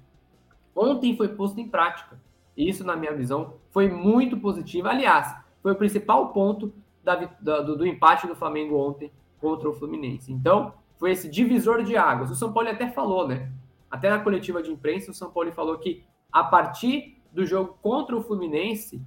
ontem 0.76 1.16
foi 1.16 1.30
posto 1.30 1.60
em 1.60 1.68
prática. 1.68 2.20
E 2.56 2.68
isso, 2.68 2.84
na 2.84 2.96
minha 2.96 3.14
visão, 3.14 3.54
foi 3.72 3.88
muito 3.90 4.38
positivo. 4.38 4.88
Aliás, 4.88 5.34
foi 5.62 5.72
o 5.72 5.76
principal 5.76 6.34
ponto 6.34 6.74
da, 7.04 7.16
da, 7.16 7.62
do, 7.62 7.78
do, 7.78 7.86
empate 7.88 8.28
do 8.28 8.36
Flamengo 8.36 8.78
ontem 8.78 9.12
contra 9.40 9.70
o 9.70 9.74
Fluminense. 9.74 10.32
Então, 10.32 10.74
foi 10.98 11.12
esse 11.12 11.30
divisor 11.30 11.84
de 11.84 11.96
águas. 11.96 12.30
O 12.30 12.36
São 12.36 12.52
Paulo 12.52 12.70
até 12.70 12.90
falou, 12.90 13.28
né? 13.28 13.50
Até 13.90 14.10
na 14.10 14.20
coletiva 14.20 14.62
de 14.62 14.72
imprensa, 14.72 15.12
o 15.12 15.14
São 15.14 15.32
Paulo 15.32 15.52
falou 15.54 15.78
que 15.78 16.04
a 16.32 16.44
partir 16.44 17.18
do 17.32 17.46
jogo 17.46 17.78
contra 17.82 18.16
o 18.16 18.22
Fluminense, 18.22 19.02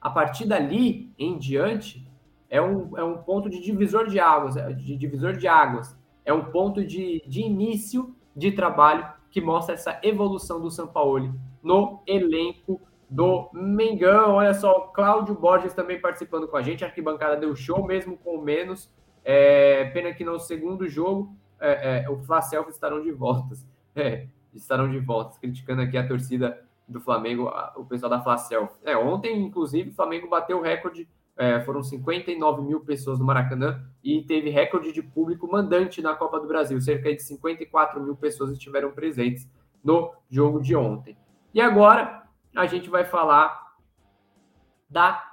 a 0.00 0.08
partir 0.08 0.46
dali 0.46 1.12
em 1.18 1.36
diante, 1.36 2.06
é 2.48 2.62
um, 2.62 2.96
é 2.96 3.02
um 3.02 3.18
ponto 3.18 3.50
de 3.50 3.60
divisor 3.60 4.06
de 4.06 4.18
águas, 4.20 4.56
é, 4.56 4.72
de 4.72 4.96
divisor 4.96 5.36
de 5.36 5.48
águas. 5.48 5.97
É 6.28 6.32
um 6.34 6.44
ponto 6.44 6.84
de, 6.84 7.22
de 7.26 7.40
início 7.40 8.14
de 8.36 8.52
trabalho 8.52 9.10
que 9.30 9.40
mostra 9.40 9.74
essa 9.74 9.98
evolução 10.02 10.60
do 10.60 10.70
São 10.70 10.86
Paulo 10.86 11.34
no 11.62 12.02
elenco 12.06 12.78
do 13.08 13.48
Mengão. 13.54 14.34
Olha 14.34 14.52
só, 14.52 14.78
Cláudio 14.94 15.34
Borges 15.34 15.72
também 15.72 15.98
participando 15.98 16.46
com 16.46 16.58
a 16.58 16.62
gente. 16.62 16.84
A 16.84 16.88
arquibancada 16.88 17.34
deu 17.34 17.56
show, 17.56 17.82
mesmo 17.82 18.18
com 18.18 18.36
menos. 18.42 18.92
É, 19.24 19.86
pena 19.86 20.12
que 20.12 20.22
no 20.22 20.38
segundo 20.38 20.86
jogo 20.86 21.34
é, 21.58 22.02
é, 22.04 22.10
o 22.10 22.18
Flacel 22.18 22.68
estarão 22.68 23.00
de 23.00 23.10
voltas. 23.10 23.66
É, 23.96 24.28
estarão 24.52 24.90
de 24.90 24.98
voltas, 24.98 25.38
criticando 25.38 25.80
aqui 25.80 25.96
a 25.96 26.06
torcida 26.06 26.62
do 26.86 27.00
Flamengo, 27.00 27.50
o 27.74 27.86
pessoal 27.86 28.10
da 28.10 28.20
Flacel. 28.20 28.68
É, 28.84 28.94
ontem, 28.94 29.42
inclusive, 29.42 29.88
o 29.88 29.94
Flamengo 29.94 30.28
bateu 30.28 30.58
o 30.58 30.62
recorde. 30.62 31.08
É, 31.38 31.60
foram 31.60 31.84
59 31.84 32.62
mil 32.62 32.80
pessoas 32.80 33.20
no 33.20 33.24
Maracanã 33.24 33.80
e 34.02 34.22
teve 34.24 34.50
recorde 34.50 34.92
de 34.92 35.00
público 35.00 35.48
mandante 35.48 36.02
na 36.02 36.12
Copa 36.14 36.40
do 36.40 36.48
Brasil. 36.48 36.80
Cerca 36.80 37.14
de 37.14 37.22
54 37.22 38.02
mil 38.02 38.16
pessoas 38.16 38.50
estiveram 38.50 38.90
presentes 38.90 39.48
no 39.84 40.12
jogo 40.28 40.60
de 40.60 40.74
ontem. 40.74 41.16
E 41.54 41.60
agora 41.60 42.24
a 42.56 42.66
gente 42.66 42.90
vai 42.90 43.04
falar 43.04 43.68
da 44.90 45.30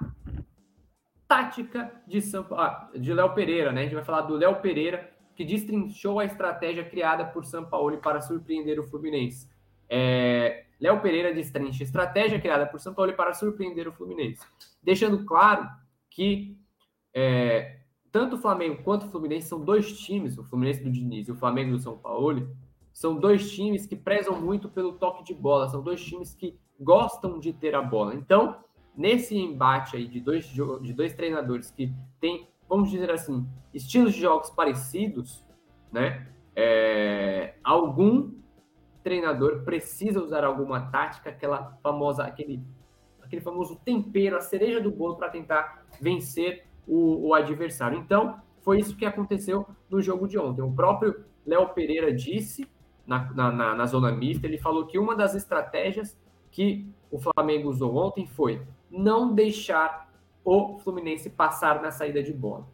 tática 1.26 1.92
de 2.06 2.22
São 2.22 2.46
ah, 2.52 2.88
de 2.94 3.12
Léo 3.12 3.34
Pereira, 3.34 3.72
né? 3.72 3.80
A 3.80 3.84
gente 3.84 3.94
vai 3.94 4.04
falar 4.04 4.22
do 4.22 4.36
Léo 4.36 4.60
Pereira 4.60 5.10
que 5.34 5.44
destrinchou 5.44 6.18
a 6.18 6.24
estratégia 6.24 6.84
criada 6.84 7.24
por 7.24 7.44
São 7.44 7.64
Paulo 7.64 7.98
para 7.98 8.20
surpreender 8.20 8.78
o 8.80 8.86
Fluminense. 8.86 9.48
É, 9.88 10.64
Léo 10.80 11.00
Pereira 11.00 11.34
destrincha 11.34 11.82
a 11.82 11.86
estratégia 11.86 12.40
criada 12.40 12.66
por 12.66 12.80
São 12.80 12.94
Paulo 12.94 13.12
para 13.14 13.34
surpreender 13.34 13.88
o 13.88 13.92
Fluminense, 13.92 14.46
deixando 14.82 15.24
claro 15.24 15.68
que 16.16 16.58
é, 17.14 17.80
tanto 18.10 18.36
o 18.36 18.38
Flamengo 18.38 18.82
quanto 18.82 19.06
o 19.06 19.10
Fluminense 19.10 19.48
são 19.48 19.60
dois 19.62 19.98
times, 20.00 20.38
o 20.38 20.44
Fluminense 20.44 20.82
do 20.82 20.90
Diniz 20.90 21.28
e 21.28 21.32
o 21.32 21.36
Flamengo 21.36 21.72
do 21.72 21.78
São 21.78 21.98
Paulo, 21.98 22.56
são 22.90 23.20
dois 23.20 23.52
times 23.52 23.84
que 23.84 23.94
prezam 23.94 24.40
muito 24.40 24.66
pelo 24.70 24.94
toque 24.94 25.22
de 25.22 25.34
bola, 25.34 25.68
são 25.68 25.82
dois 25.82 26.02
times 26.02 26.34
que 26.34 26.58
gostam 26.80 27.38
de 27.38 27.52
ter 27.52 27.74
a 27.74 27.82
bola. 27.82 28.14
Então, 28.14 28.56
nesse 28.96 29.36
embate 29.36 29.96
aí 29.96 30.08
de 30.08 30.18
dois, 30.18 30.46
de 30.46 30.94
dois 30.94 31.12
treinadores 31.12 31.70
que 31.70 31.92
têm, 32.18 32.48
vamos 32.66 32.90
dizer 32.90 33.10
assim, 33.10 33.46
estilos 33.74 34.14
de 34.14 34.20
jogos 34.22 34.48
parecidos, 34.48 35.44
né? 35.92 36.26
É, 36.54 37.56
algum 37.62 38.32
treinador 39.04 39.62
precisa 39.62 40.22
usar 40.22 40.42
alguma 40.42 40.80
tática, 40.90 41.28
aquela 41.28 41.78
famosa, 41.82 42.24
aquele, 42.24 42.64
aquele 43.22 43.42
famoso 43.42 43.76
tempero, 43.84 44.38
a 44.38 44.40
cereja 44.40 44.80
do 44.80 44.90
bolo 44.90 45.16
para 45.16 45.28
tentar 45.28 45.85
vencer 46.00 46.64
o, 46.86 47.28
o 47.28 47.34
adversário. 47.34 47.98
Então, 47.98 48.40
foi 48.62 48.80
isso 48.80 48.96
que 48.96 49.06
aconteceu 49.06 49.66
no 49.88 50.00
jogo 50.00 50.26
de 50.26 50.38
ontem. 50.38 50.62
O 50.62 50.72
próprio 50.72 51.24
Léo 51.46 51.68
Pereira 51.68 52.12
disse 52.12 52.68
na, 53.06 53.32
na, 53.32 53.74
na, 53.74 53.86
zona 53.86 54.10
mista, 54.10 54.46
ele 54.46 54.58
falou 54.58 54.86
que 54.86 54.98
uma 54.98 55.14
das 55.14 55.34
estratégias 55.34 56.18
que 56.50 56.86
o 57.10 57.18
Flamengo 57.18 57.68
usou 57.68 57.94
ontem 57.94 58.26
foi 58.26 58.60
não 58.90 59.32
deixar 59.32 60.10
o 60.44 60.78
Fluminense 60.78 61.30
passar 61.30 61.80
na 61.80 61.90
saída 61.90 62.22
de 62.22 62.32
bola. 62.32 62.66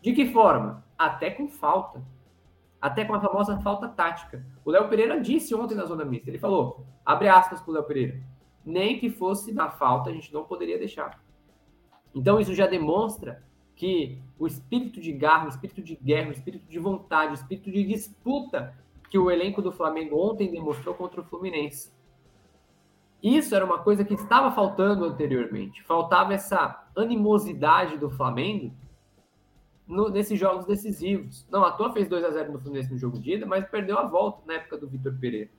De 0.00 0.12
que 0.12 0.26
forma? 0.26 0.84
Até 0.96 1.30
com 1.30 1.48
falta. 1.48 2.02
Até 2.80 3.04
com 3.04 3.14
a 3.14 3.20
famosa 3.20 3.58
falta 3.60 3.88
tática. 3.88 4.44
O 4.64 4.70
Léo 4.70 4.88
Pereira 4.88 5.20
disse 5.20 5.54
ontem 5.54 5.74
na 5.74 5.84
zona 5.84 6.04
mista, 6.04 6.30
ele 6.30 6.38
falou, 6.38 6.84
abre 7.04 7.28
aspas 7.28 7.60
para 7.60 7.70
o 7.70 7.74
Léo 7.74 7.84
Pereira, 7.84 8.20
nem 8.64 8.98
que 8.98 9.10
fosse 9.10 9.52
na 9.52 9.70
falta 9.70 10.10
a 10.10 10.12
gente 10.12 10.32
não 10.32 10.44
poderia 10.44 10.78
deixar. 10.78 11.20
Então 12.14 12.40
isso 12.40 12.54
já 12.54 12.66
demonstra 12.66 13.42
que 13.74 14.18
o 14.38 14.46
espírito 14.46 15.00
de 15.00 15.12
garra, 15.12 15.46
o 15.46 15.48
espírito 15.48 15.82
de 15.82 15.96
guerra, 15.96 16.28
o 16.28 16.32
espírito 16.32 16.66
de 16.68 16.78
vontade, 16.78 17.32
o 17.32 17.34
espírito 17.34 17.70
de 17.70 17.84
disputa 17.84 18.74
que 19.10 19.18
o 19.18 19.30
elenco 19.30 19.60
do 19.60 19.72
Flamengo 19.72 20.16
ontem 20.16 20.50
demonstrou 20.50 20.94
contra 20.94 21.20
o 21.20 21.24
Fluminense. 21.24 21.92
Isso 23.22 23.54
era 23.54 23.64
uma 23.64 23.78
coisa 23.78 24.04
que 24.04 24.14
estava 24.14 24.50
faltando 24.50 25.04
anteriormente. 25.04 25.82
Faltava 25.84 26.34
essa 26.34 26.84
animosidade 26.96 27.96
do 27.96 28.10
Flamengo 28.10 28.72
no, 29.86 30.08
nesses 30.08 30.38
jogos 30.38 30.64
decisivos. 30.64 31.46
Não, 31.50 31.64
a 31.64 31.70
toa 31.70 31.92
fez 31.92 32.08
2 32.08 32.24
a 32.24 32.30
0 32.30 32.52
no 32.52 32.58
Fluminense 32.58 32.90
no 32.90 32.98
jogo 32.98 33.18
de 33.18 33.34
ida, 33.34 33.46
mas 33.46 33.68
perdeu 33.68 33.98
a 33.98 34.06
volta 34.06 34.42
na 34.46 34.54
época 34.54 34.76
do 34.76 34.88
Vitor 34.88 35.14
Pereira. 35.20 35.50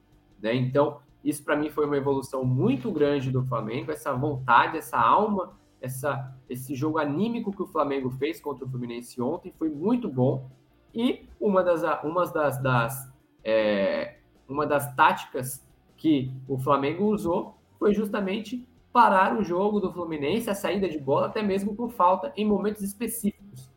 Né? 0.41 0.55
Então, 0.55 0.99
isso 1.23 1.43
para 1.43 1.55
mim 1.55 1.69
foi 1.69 1.85
uma 1.85 1.95
evolução 1.95 2.43
muito 2.43 2.91
grande 2.91 3.31
do 3.31 3.45
Flamengo, 3.45 3.91
essa 3.91 4.13
vontade, 4.13 4.77
essa 4.77 4.99
alma, 4.99 5.53
essa, 5.83 6.33
esse 6.49 6.73
jogo 6.73 6.97
anímico 6.97 7.51
que 7.51 7.61
o 7.61 7.67
Flamengo 7.67 8.09
fez 8.11 8.39
contra 8.39 8.65
o 8.65 8.69
Fluminense 8.69 9.21
ontem 9.21 9.51
foi 9.51 9.69
muito 9.69 10.07
bom. 10.07 10.49
E 10.95 11.27
uma 11.41 11.61
das, 11.61 11.83
uma 12.05 12.25
das, 12.25 12.63
das 12.63 13.13
é, 13.43 14.19
uma 14.47 14.65
das 14.65 14.95
táticas 14.95 15.67
que 15.97 16.31
o 16.47 16.57
Flamengo 16.57 17.03
usou 17.03 17.57
foi 17.77 17.93
justamente 17.93 18.65
parar 18.93 19.37
o 19.37 19.43
jogo 19.43 19.81
do 19.81 19.91
Fluminense, 19.91 20.49
a 20.49 20.55
saída 20.55 20.87
de 20.87 20.97
bola, 20.97 21.27
até 21.27 21.43
mesmo 21.43 21.75
por 21.75 21.91
falta 21.91 22.31
em 22.37 22.45
momentos 22.45 22.81
específicos. 22.81 23.69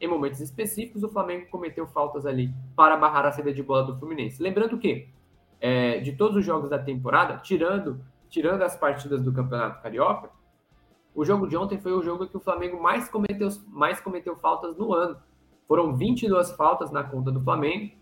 Em 0.00 0.08
momentos 0.08 0.40
específicos, 0.40 1.04
o 1.04 1.08
Flamengo 1.08 1.46
cometeu 1.48 1.86
faltas 1.86 2.26
ali 2.26 2.52
para 2.74 2.96
barrar 2.96 3.24
a 3.24 3.30
saída 3.30 3.52
de 3.52 3.62
bola 3.62 3.84
do 3.84 3.96
Fluminense. 3.96 4.42
Lembrando 4.42 4.78
que, 4.78 5.08
é, 5.60 6.00
de 6.00 6.12
todos 6.12 6.38
os 6.38 6.44
jogos 6.44 6.70
da 6.70 6.78
temporada, 6.78 7.36
tirando, 7.36 8.04
tirando 8.28 8.62
as 8.62 8.76
partidas 8.76 9.22
do 9.22 9.32
Campeonato 9.32 9.80
Carioca, 9.80 10.30
o 11.14 11.24
jogo 11.24 11.46
de 11.46 11.56
ontem 11.56 11.78
foi 11.78 11.92
o 11.92 12.02
jogo 12.02 12.26
que 12.26 12.36
o 12.36 12.40
Flamengo 12.40 12.82
mais 12.82 13.08
cometeu, 13.08 13.48
mais 13.68 14.00
cometeu 14.00 14.36
faltas 14.36 14.76
no 14.76 14.92
ano. 14.94 15.16
Foram 15.68 15.94
22 15.94 16.52
faltas 16.52 16.90
na 16.90 17.02
conta 17.02 17.30
do 17.30 17.40
Flamengo, 17.40 17.92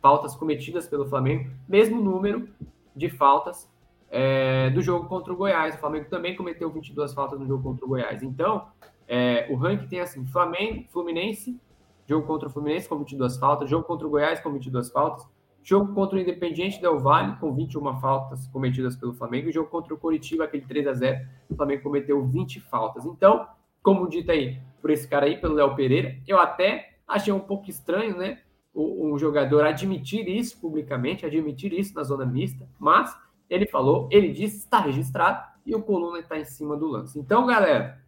faltas 0.00 0.34
cometidas 0.34 0.86
pelo 0.86 1.08
Flamengo, 1.08 1.50
mesmo 1.68 2.00
número 2.00 2.48
de 2.94 3.08
faltas 3.08 3.70
é, 4.10 4.70
do 4.70 4.82
jogo 4.82 5.08
contra 5.08 5.32
o 5.32 5.36
Goiás. 5.36 5.74
O 5.74 5.78
Flamengo 5.78 6.08
também 6.08 6.36
cometeu 6.36 6.70
22 6.70 7.12
faltas 7.12 7.38
no 7.38 7.46
jogo 7.46 7.62
contra 7.62 7.84
o 7.84 7.88
Goiás. 7.88 8.22
Então, 8.22 8.68
é, 9.06 9.46
o 9.50 9.56
ranking 9.56 9.88
tem 9.88 10.00
assim: 10.00 10.24
Flamengo, 10.26 10.84
Fluminense, 10.90 11.60
jogo 12.06 12.26
contra 12.26 12.48
o 12.48 12.50
Fluminense 12.50 12.88
com 12.88 12.98
22 12.98 13.36
faltas, 13.38 13.70
jogo 13.70 13.84
contra 13.84 14.06
o 14.06 14.10
Goiás 14.10 14.40
com 14.40 14.52
22 14.52 14.90
faltas, 14.90 15.26
jogo 15.62 15.94
contra 15.94 16.16
o 16.16 16.20
Independiente 16.20 16.80
Del 16.80 16.98
Valle 16.98 17.36
com 17.38 17.54
21 17.54 18.00
faltas 18.00 18.46
cometidas 18.48 18.96
pelo 18.96 19.14
Flamengo, 19.14 19.48
e 19.48 19.52
jogo 19.52 19.68
contra 19.68 19.94
o 19.94 19.98
Coritiba, 19.98 20.44
aquele 20.44 20.64
3 20.64 20.86
a 20.86 20.92
0 20.94 21.26
o 21.50 21.54
Flamengo 21.56 21.82
cometeu 21.82 22.26
20 22.26 22.60
faltas. 22.60 23.04
Então, 23.04 23.46
como 23.82 24.08
dito 24.08 24.30
aí 24.30 24.58
por 24.80 24.90
esse 24.90 25.06
cara 25.06 25.26
aí, 25.26 25.36
pelo 25.36 25.54
Léo 25.54 25.74
Pereira, 25.76 26.16
eu 26.26 26.38
até 26.38 26.96
achei 27.06 27.32
um 27.32 27.40
pouco 27.40 27.68
estranho, 27.68 28.16
né? 28.16 28.38
o, 28.72 29.18
jogador 29.18 29.64
admitir 29.64 30.28
isso 30.28 30.60
publicamente, 30.60 31.26
admitir 31.26 31.72
isso 31.72 31.94
na 31.94 32.02
zona 32.02 32.24
mista, 32.24 32.68
mas 32.78 33.16
ele 33.48 33.66
falou, 33.66 34.08
ele 34.10 34.32
disse, 34.32 34.58
está 34.58 34.80
registrado 34.80 35.44
e 35.66 35.74
o 35.74 35.82
Coluna 35.82 36.20
está 36.20 36.38
em 36.38 36.44
cima 36.44 36.76
do 36.76 36.86
lance. 36.86 37.18
Então, 37.18 37.46
galera, 37.46 38.00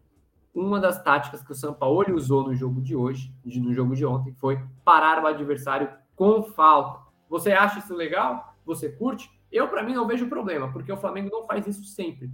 uma 0.54 0.78
das 0.78 1.02
táticas 1.02 1.42
que 1.42 1.52
o 1.52 1.54
Sampaoli 1.54 2.12
usou 2.12 2.44
no 2.44 2.54
jogo 2.54 2.80
de 2.80 2.94
hoje, 2.94 3.34
no 3.44 3.72
jogo 3.72 3.94
de 3.94 4.06
ontem, 4.06 4.32
foi 4.34 4.60
parar 4.84 5.22
o 5.22 5.26
adversário 5.26 5.88
com 6.14 6.42
falta. 6.42 7.01
Você 7.32 7.50
acha 7.50 7.78
isso 7.78 7.94
legal? 7.94 8.54
Você 8.62 8.90
curte? 8.90 9.30
Eu, 9.50 9.66
para 9.66 9.82
mim, 9.82 9.94
não 9.94 10.06
vejo 10.06 10.28
problema, 10.28 10.70
porque 10.70 10.92
o 10.92 10.98
Flamengo 10.98 11.30
não 11.32 11.46
faz 11.46 11.66
isso 11.66 11.82
sempre. 11.84 12.30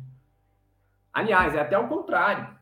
Aliás, 1.13 1.55
é 1.55 1.61
até 1.61 1.79
o 1.79 1.87
contrário. 1.87 2.53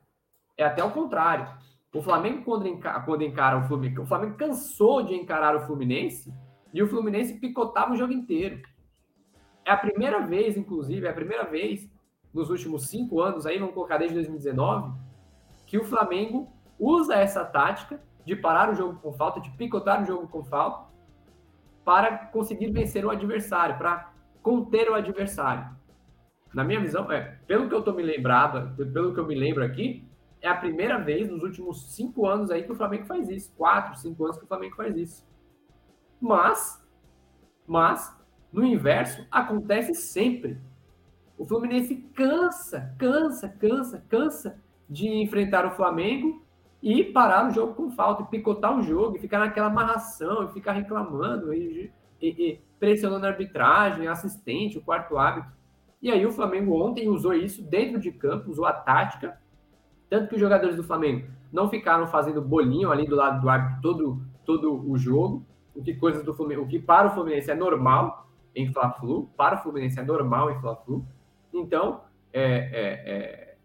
É 0.54 0.62
até 0.62 0.84
o 0.84 0.90
contrário. 0.90 1.48
O 1.94 2.02
Flamengo, 2.02 2.44
quando 2.44 2.68
encara, 2.68 3.00
quando 3.00 3.22
encara 3.22 3.56
o 3.56 3.62
Fluminense, 3.62 4.00
o 4.02 4.06
Flamengo 4.06 4.36
cansou 4.36 5.02
de 5.02 5.14
encarar 5.14 5.56
o 5.56 5.62
Fluminense 5.62 6.30
e 6.74 6.82
o 6.82 6.86
Fluminense 6.86 7.40
picotava 7.40 7.94
o 7.94 7.96
jogo 7.96 8.12
inteiro. 8.12 8.60
É 9.64 9.70
a 9.70 9.76
primeira 9.78 10.20
vez, 10.20 10.58
inclusive, 10.58 11.06
é 11.06 11.10
a 11.10 11.14
primeira 11.14 11.44
vez 11.44 11.90
nos 12.34 12.50
últimos 12.50 12.88
cinco 12.88 13.22
anos, 13.22 13.46
aí 13.46 13.58
vamos 13.58 13.72
colocar 13.72 13.96
desde 13.96 14.14
2019, 14.14 14.92
que 15.66 15.78
o 15.78 15.84
Flamengo 15.84 16.52
usa 16.78 17.14
essa 17.14 17.46
tática 17.46 17.98
de 18.26 18.36
parar 18.36 18.70
o 18.70 18.74
jogo 18.74 19.00
com 19.00 19.10
falta, 19.14 19.40
de 19.40 19.50
picotar 19.52 20.02
o 20.02 20.06
jogo 20.06 20.28
com 20.28 20.44
falta, 20.44 20.94
para 21.86 22.16
conseguir 22.26 22.72
vencer 22.72 23.06
o 23.06 23.10
adversário, 23.10 23.78
para 23.78 24.12
conter 24.42 24.90
o 24.90 24.94
adversário. 24.94 25.70
Na 26.52 26.64
minha 26.64 26.80
visão, 26.80 27.10
é, 27.12 27.38
pelo 27.46 27.68
que 27.68 27.74
eu 27.74 27.78
estou 27.78 27.94
me 27.94 28.02
lembrado, 28.02 28.74
pelo 28.92 29.14
que 29.14 29.20
eu 29.20 29.26
me 29.26 29.36
lembro 29.36 29.64
aqui, 29.64 30.04
é 30.40 30.48
a 30.48 30.56
primeira 30.56 30.98
vez 30.98 31.30
nos 31.30 31.44
últimos 31.44 31.94
cinco 31.94 32.26
anos 32.26 32.50
aí 32.50 32.64
que 32.64 32.72
o 32.72 32.74
Flamengo 32.74 33.06
faz 33.06 33.28
isso. 33.30 33.54
Quatro, 33.56 33.96
cinco 33.96 34.24
anos 34.24 34.36
que 34.36 34.44
o 34.44 34.48
Flamengo 34.48 34.74
faz 34.74 34.96
isso. 34.96 35.24
Mas, 36.20 36.84
mas, 37.64 38.12
no 38.52 38.64
inverso, 38.64 39.24
acontece 39.30 39.94
sempre. 39.94 40.60
O 41.38 41.46
Fluminense 41.46 41.94
cansa, 42.16 42.96
cansa, 42.98 43.48
cansa, 43.48 44.04
cansa 44.08 44.60
de 44.90 45.06
enfrentar 45.06 45.64
o 45.64 45.70
Flamengo 45.70 46.44
e 46.88 47.02
parar 47.02 47.48
o 47.48 47.50
jogo 47.50 47.74
com 47.74 47.90
falta, 47.90 48.22
e 48.22 48.26
picotar 48.26 48.78
o 48.78 48.80
jogo, 48.80 49.16
e 49.16 49.18
ficar 49.18 49.40
naquela 49.40 49.66
amarração, 49.66 50.44
e 50.44 50.52
ficar 50.52 50.70
reclamando, 50.70 51.52
e, 51.52 51.92
e, 52.22 52.28
e 52.28 52.60
pressionando 52.78 53.26
a 53.26 53.30
arbitragem, 53.30 54.06
assistente, 54.06 54.78
o 54.78 54.80
quarto 54.80 55.18
árbitro. 55.18 55.50
E 56.00 56.12
aí 56.12 56.24
o 56.24 56.30
Flamengo 56.30 56.80
ontem 56.80 57.08
usou 57.08 57.34
isso 57.34 57.60
dentro 57.60 57.98
de 57.98 58.12
campo, 58.12 58.52
usou 58.52 58.64
a 58.64 58.72
tática, 58.72 59.36
tanto 60.08 60.28
que 60.28 60.36
os 60.36 60.40
jogadores 60.40 60.76
do 60.76 60.84
Flamengo 60.84 61.26
não 61.52 61.68
ficaram 61.68 62.06
fazendo 62.06 62.40
bolinho 62.40 62.92
ali 62.92 63.04
do 63.04 63.16
lado 63.16 63.40
do 63.40 63.48
árbitro 63.48 63.82
todo, 63.82 64.22
todo 64.44 64.88
o 64.88 64.96
jogo, 64.96 65.44
o 65.74 65.82
que 65.82 65.92
coisas 65.92 66.22
do 66.22 66.34
Fluminense, 66.34 66.68
o 66.68 66.68
que 66.68 66.78
para 66.78 67.08
o 67.08 67.10
Fluminense 67.10 67.50
é 67.50 67.56
normal 67.56 68.28
em 68.54 68.72
Fla-Flu, 68.72 69.28
para 69.36 69.56
o 69.56 69.58
Fluminense 69.58 69.98
é 69.98 70.04
normal 70.04 70.52
em 70.52 70.60
Fla-Flu. 70.60 71.04
Então, 71.52 72.02
é, 72.32 72.44
é, 72.44 73.12
é, 73.12 73.56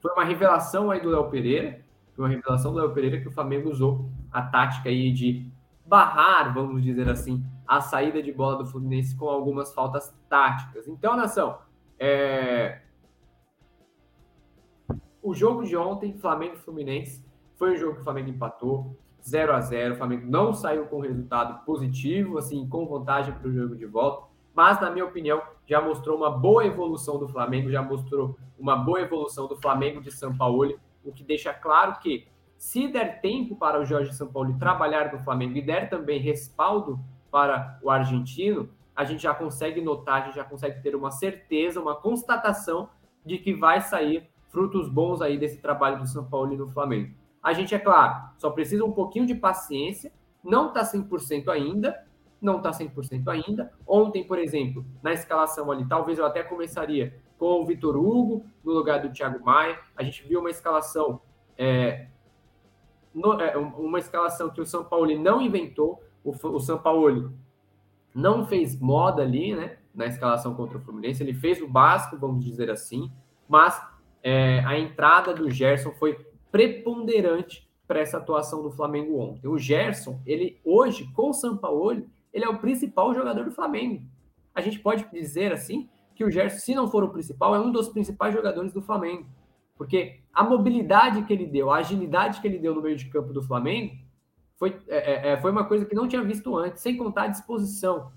foi 0.00 0.12
uma 0.12 0.24
revelação 0.24 0.90
aí 0.90 0.98
do 0.98 1.10
Léo 1.10 1.28
Pereira, 1.28 1.86
foi 2.18 2.24
uma 2.24 2.34
revelação 2.34 2.72
do 2.72 2.78
Léo 2.80 2.92
Pereira 2.92 3.20
que 3.20 3.28
o 3.28 3.30
Flamengo 3.30 3.70
usou 3.70 4.10
a 4.32 4.42
tática 4.42 4.88
aí 4.88 5.12
de 5.12 5.48
barrar, 5.86 6.52
vamos 6.52 6.82
dizer 6.82 7.08
assim, 7.08 7.44
a 7.64 7.80
saída 7.80 8.20
de 8.20 8.32
bola 8.32 8.56
do 8.56 8.66
Fluminense 8.66 9.16
com 9.16 9.28
algumas 9.28 9.72
faltas 9.72 10.12
táticas. 10.28 10.88
Então, 10.88 11.16
nação, 11.16 11.58
é... 11.96 12.80
o 15.22 15.32
jogo 15.32 15.62
de 15.62 15.76
ontem, 15.76 16.18
Flamengo 16.18 16.56
Fluminense, 16.56 17.24
foi 17.54 17.74
um 17.74 17.76
jogo 17.76 17.94
que 17.94 18.00
o 18.00 18.04
Flamengo 18.04 18.30
empatou 18.30 18.98
0 19.22 19.52
a 19.52 19.60
0 19.60 19.94
O 19.94 19.96
Flamengo 19.96 20.26
não 20.26 20.52
saiu 20.52 20.86
com 20.86 20.98
resultado 20.98 21.64
positivo, 21.64 22.36
assim, 22.36 22.68
com 22.68 22.84
vantagem 22.84 23.32
para 23.32 23.46
o 23.46 23.52
jogo 23.52 23.76
de 23.76 23.86
volta. 23.86 24.26
Mas, 24.52 24.80
na 24.80 24.90
minha 24.90 25.04
opinião, 25.04 25.40
já 25.64 25.80
mostrou 25.80 26.16
uma 26.16 26.30
boa 26.30 26.66
evolução 26.66 27.16
do 27.16 27.28
Flamengo, 27.28 27.70
já 27.70 27.80
mostrou 27.80 28.36
uma 28.58 28.74
boa 28.74 29.00
evolução 29.00 29.46
do 29.46 29.54
Flamengo 29.54 30.00
de 30.00 30.10
São 30.10 30.36
Paulo, 30.36 30.76
o 31.04 31.12
que 31.12 31.22
deixa 31.22 31.52
claro 31.52 31.98
que, 32.00 32.26
se 32.56 32.88
der 32.88 33.20
tempo 33.20 33.54
para 33.54 33.80
o 33.80 33.84
Jorge 33.84 34.12
São 34.12 34.28
Paulo 34.28 34.58
trabalhar 34.58 35.12
no 35.12 35.20
Flamengo 35.20 35.56
e 35.56 35.62
der 35.62 35.88
também 35.88 36.20
respaldo 36.20 36.98
para 37.30 37.78
o 37.82 37.90
argentino, 37.90 38.68
a 38.96 39.04
gente 39.04 39.22
já 39.22 39.32
consegue 39.32 39.80
notar, 39.80 40.22
a 40.22 40.24
gente 40.26 40.34
já 40.34 40.44
consegue 40.44 40.82
ter 40.82 40.96
uma 40.96 41.12
certeza, 41.12 41.80
uma 41.80 41.94
constatação 41.94 42.88
de 43.24 43.38
que 43.38 43.54
vai 43.54 43.80
sair 43.80 44.28
frutos 44.48 44.88
bons 44.88 45.22
aí 45.22 45.38
desse 45.38 45.58
trabalho 45.58 45.98
do 45.98 46.06
São 46.06 46.24
Paulo 46.24 46.52
e 46.52 46.56
no 46.56 46.68
Flamengo. 46.68 47.14
A 47.40 47.52
gente, 47.52 47.74
é 47.74 47.78
claro, 47.78 48.30
só 48.38 48.50
precisa 48.50 48.84
um 48.84 48.90
pouquinho 48.90 49.24
de 49.24 49.34
paciência, 49.34 50.12
não 50.42 50.68
está 50.68 50.82
100% 50.82 51.48
ainda, 51.48 52.04
não 52.40 52.56
está 52.56 52.70
100% 52.70 53.28
ainda. 53.28 53.72
Ontem, 53.86 54.24
por 54.24 54.38
exemplo, 54.38 54.84
na 55.02 55.12
escalação 55.12 55.70
ali, 55.70 55.86
talvez 55.86 56.18
eu 56.18 56.26
até 56.26 56.42
começaria 56.42 57.14
com 57.38 57.62
o 57.62 57.64
Vitor 57.64 57.96
Hugo 57.96 58.44
no 58.64 58.72
lugar 58.72 59.00
do 59.00 59.10
Thiago 59.10 59.44
Maia. 59.44 59.78
A 59.96 60.02
gente 60.02 60.26
viu 60.26 60.40
uma 60.40 60.50
escalação, 60.50 61.20
é, 61.56 62.08
no, 63.14 63.40
é, 63.40 63.56
uma 63.56 63.98
escalação 63.98 64.50
que 64.50 64.60
o 64.60 64.66
São 64.66 64.84
Paulo 64.84 65.16
não 65.18 65.40
inventou, 65.40 66.02
o, 66.24 66.30
o 66.30 66.60
São 66.60 66.78
Paulo 66.78 67.32
não 68.14 68.46
fez 68.46 68.78
moda 68.78 69.22
ali, 69.22 69.54
né? 69.54 69.78
Na 69.94 70.06
escalação 70.06 70.54
contra 70.54 70.78
o 70.78 70.80
Fluminense, 70.80 71.22
ele 71.22 71.34
fez 71.34 71.60
o 71.60 71.68
básico, 71.68 72.18
vamos 72.18 72.44
dizer 72.44 72.70
assim, 72.70 73.10
mas 73.48 73.80
é, 74.22 74.60
a 74.64 74.78
entrada 74.78 75.32
do 75.34 75.50
Gerson 75.50 75.92
foi 75.92 76.26
preponderante 76.50 77.68
para 77.86 78.00
essa 78.00 78.18
atuação 78.18 78.62
do 78.62 78.70
Flamengo 78.70 79.18
ontem. 79.18 79.48
O 79.48 79.58
Gerson, 79.58 80.20
ele 80.26 80.60
hoje, 80.64 81.10
com 81.14 81.30
o 81.30 81.34
São 81.34 81.56
Paulo, 81.56 82.06
ele 82.32 82.44
é 82.44 82.48
o 82.48 82.58
principal 82.58 83.14
jogador 83.14 83.44
do 83.44 83.50
Flamengo. 83.50 84.02
A 84.54 84.60
gente 84.60 84.78
pode 84.78 85.08
dizer 85.10 85.52
assim 85.52 85.88
que 86.18 86.24
o 86.24 86.30
Gerson, 86.32 86.58
se 86.58 86.74
não 86.74 86.90
for 86.90 87.04
o 87.04 87.10
principal, 87.10 87.54
é 87.54 87.60
um 87.60 87.70
dos 87.70 87.88
principais 87.88 88.34
jogadores 88.34 88.72
do 88.72 88.82
Flamengo. 88.82 89.24
Porque 89.76 90.18
a 90.34 90.42
mobilidade 90.42 91.22
que 91.22 91.32
ele 91.32 91.46
deu, 91.46 91.70
a 91.70 91.76
agilidade 91.76 92.40
que 92.40 92.48
ele 92.48 92.58
deu 92.58 92.74
no 92.74 92.82
meio 92.82 92.96
de 92.96 93.04
campo 93.04 93.32
do 93.32 93.40
Flamengo, 93.40 93.94
foi, 94.56 94.76
é, 94.88 94.96
é, 94.96 95.32
é, 95.32 95.40
foi 95.40 95.52
uma 95.52 95.64
coisa 95.64 95.84
que 95.84 95.94
não 95.94 96.08
tinha 96.08 96.20
visto 96.24 96.56
antes, 96.56 96.82
sem 96.82 96.96
contar 96.96 97.22
a 97.22 97.28
disposição 97.28 98.10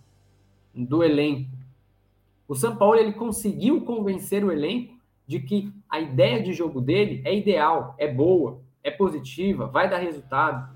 do 0.74 1.04
elenco. 1.04 1.52
O 2.48 2.56
São 2.56 2.76
Paulo 2.76 2.96
ele 2.96 3.14
conseguiu 3.14 3.86
convencer 3.86 4.44
o 4.44 4.52
elenco 4.52 4.96
de 5.28 5.40
que 5.40 5.72
a 5.88 6.00
ideia 6.00 6.42
de 6.42 6.54
jogo 6.54 6.82
dele 6.82 7.22
é 7.24 7.38
ideal, 7.38 7.94
é 8.00 8.12
boa, 8.12 8.62
é 8.84 8.90
positiva, 8.90 9.68
vai 9.68 9.88
dar 9.88 10.00
resultado. 10.00 10.76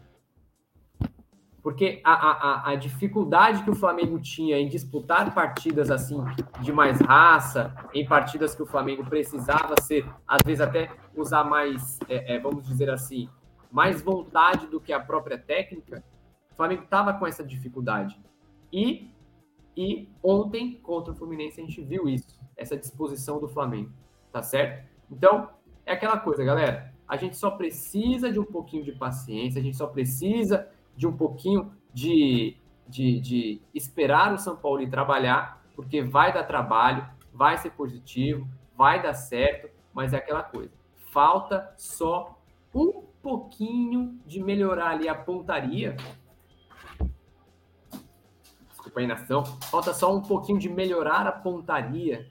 Porque 1.65 1.99
a, 2.03 2.13
a, 2.13 2.69
a 2.73 2.75
dificuldade 2.75 3.63
que 3.63 3.71
o 3.71 3.75
Flamengo 3.75 4.19
tinha 4.19 4.55
em 4.59 4.69
disputar 4.69 5.33
partidas 5.33 5.89
assim 5.89 6.23
de 6.61 6.71
mais 6.71 7.01
raça, 7.01 7.73
em 7.91 8.05
partidas 8.05 8.53
que 8.53 8.61
o 8.61 8.67
Flamengo 8.67 9.03
precisava 9.03 9.73
ser, 9.81 10.05
às 10.27 10.43
vezes 10.45 10.61
até 10.61 10.91
usar 11.15 11.43
mais, 11.43 11.97
é, 12.07 12.35
é, 12.35 12.39
vamos 12.39 12.67
dizer 12.67 12.91
assim, 12.91 13.27
mais 13.71 13.99
vontade 13.99 14.67
do 14.67 14.79
que 14.79 14.93
a 14.93 14.99
própria 14.99 15.39
técnica, 15.39 16.03
o 16.51 16.55
Flamengo 16.55 16.83
estava 16.83 17.15
com 17.15 17.25
essa 17.25 17.43
dificuldade. 17.43 18.15
E, 18.71 19.09
e 19.75 20.07
ontem, 20.21 20.79
contra 20.83 21.13
o 21.13 21.15
Fluminense, 21.15 21.59
a 21.59 21.65
gente 21.65 21.81
viu 21.81 22.07
isso, 22.07 22.39
essa 22.55 22.77
disposição 22.77 23.39
do 23.39 23.47
Flamengo, 23.47 23.91
tá 24.31 24.43
certo? 24.43 24.87
Então, 25.09 25.49
é 25.83 25.93
aquela 25.93 26.19
coisa, 26.19 26.43
galera. 26.43 26.93
A 27.07 27.17
gente 27.17 27.35
só 27.35 27.49
precisa 27.49 28.31
de 28.31 28.39
um 28.39 28.45
pouquinho 28.45 28.83
de 28.83 28.91
paciência, 28.91 29.59
a 29.59 29.63
gente 29.63 29.77
só 29.77 29.87
precisa 29.87 30.69
de 30.95 31.07
um 31.07 31.15
pouquinho 31.15 31.71
de, 31.93 32.57
de, 32.87 33.19
de 33.19 33.61
esperar 33.73 34.33
o 34.33 34.37
São 34.37 34.55
Paulo 34.55 34.81
ir 34.81 34.89
trabalhar, 34.89 35.63
porque 35.75 36.01
vai 36.01 36.33
dar 36.33 36.43
trabalho, 36.43 37.07
vai 37.33 37.57
ser 37.57 37.71
positivo, 37.71 38.47
vai 38.75 39.01
dar 39.01 39.13
certo, 39.13 39.69
mas 39.93 40.13
é 40.13 40.17
aquela 40.17 40.43
coisa. 40.43 40.71
Falta 41.11 41.73
só 41.77 42.37
um 42.73 43.03
pouquinho 43.21 44.19
de 44.25 44.43
melhorar 44.43 44.89
ali 44.89 45.07
a 45.07 45.15
pontaria. 45.15 45.95
Desculpa 48.69 48.99
aí, 48.99 49.07
nação. 49.07 49.45
Falta 49.45 49.93
só 49.93 50.13
um 50.13 50.21
pouquinho 50.21 50.59
de 50.59 50.69
melhorar 50.69 51.25
a 51.25 51.31
pontaria 51.31 52.29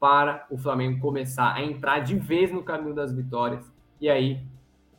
para 0.00 0.46
o 0.50 0.58
Flamengo 0.58 1.00
começar 1.00 1.54
a 1.54 1.62
entrar 1.62 2.00
de 2.00 2.14
vez 2.18 2.52
no 2.52 2.62
caminho 2.62 2.94
das 2.94 3.12
vitórias. 3.12 3.70
E 4.00 4.10
aí 4.10 4.46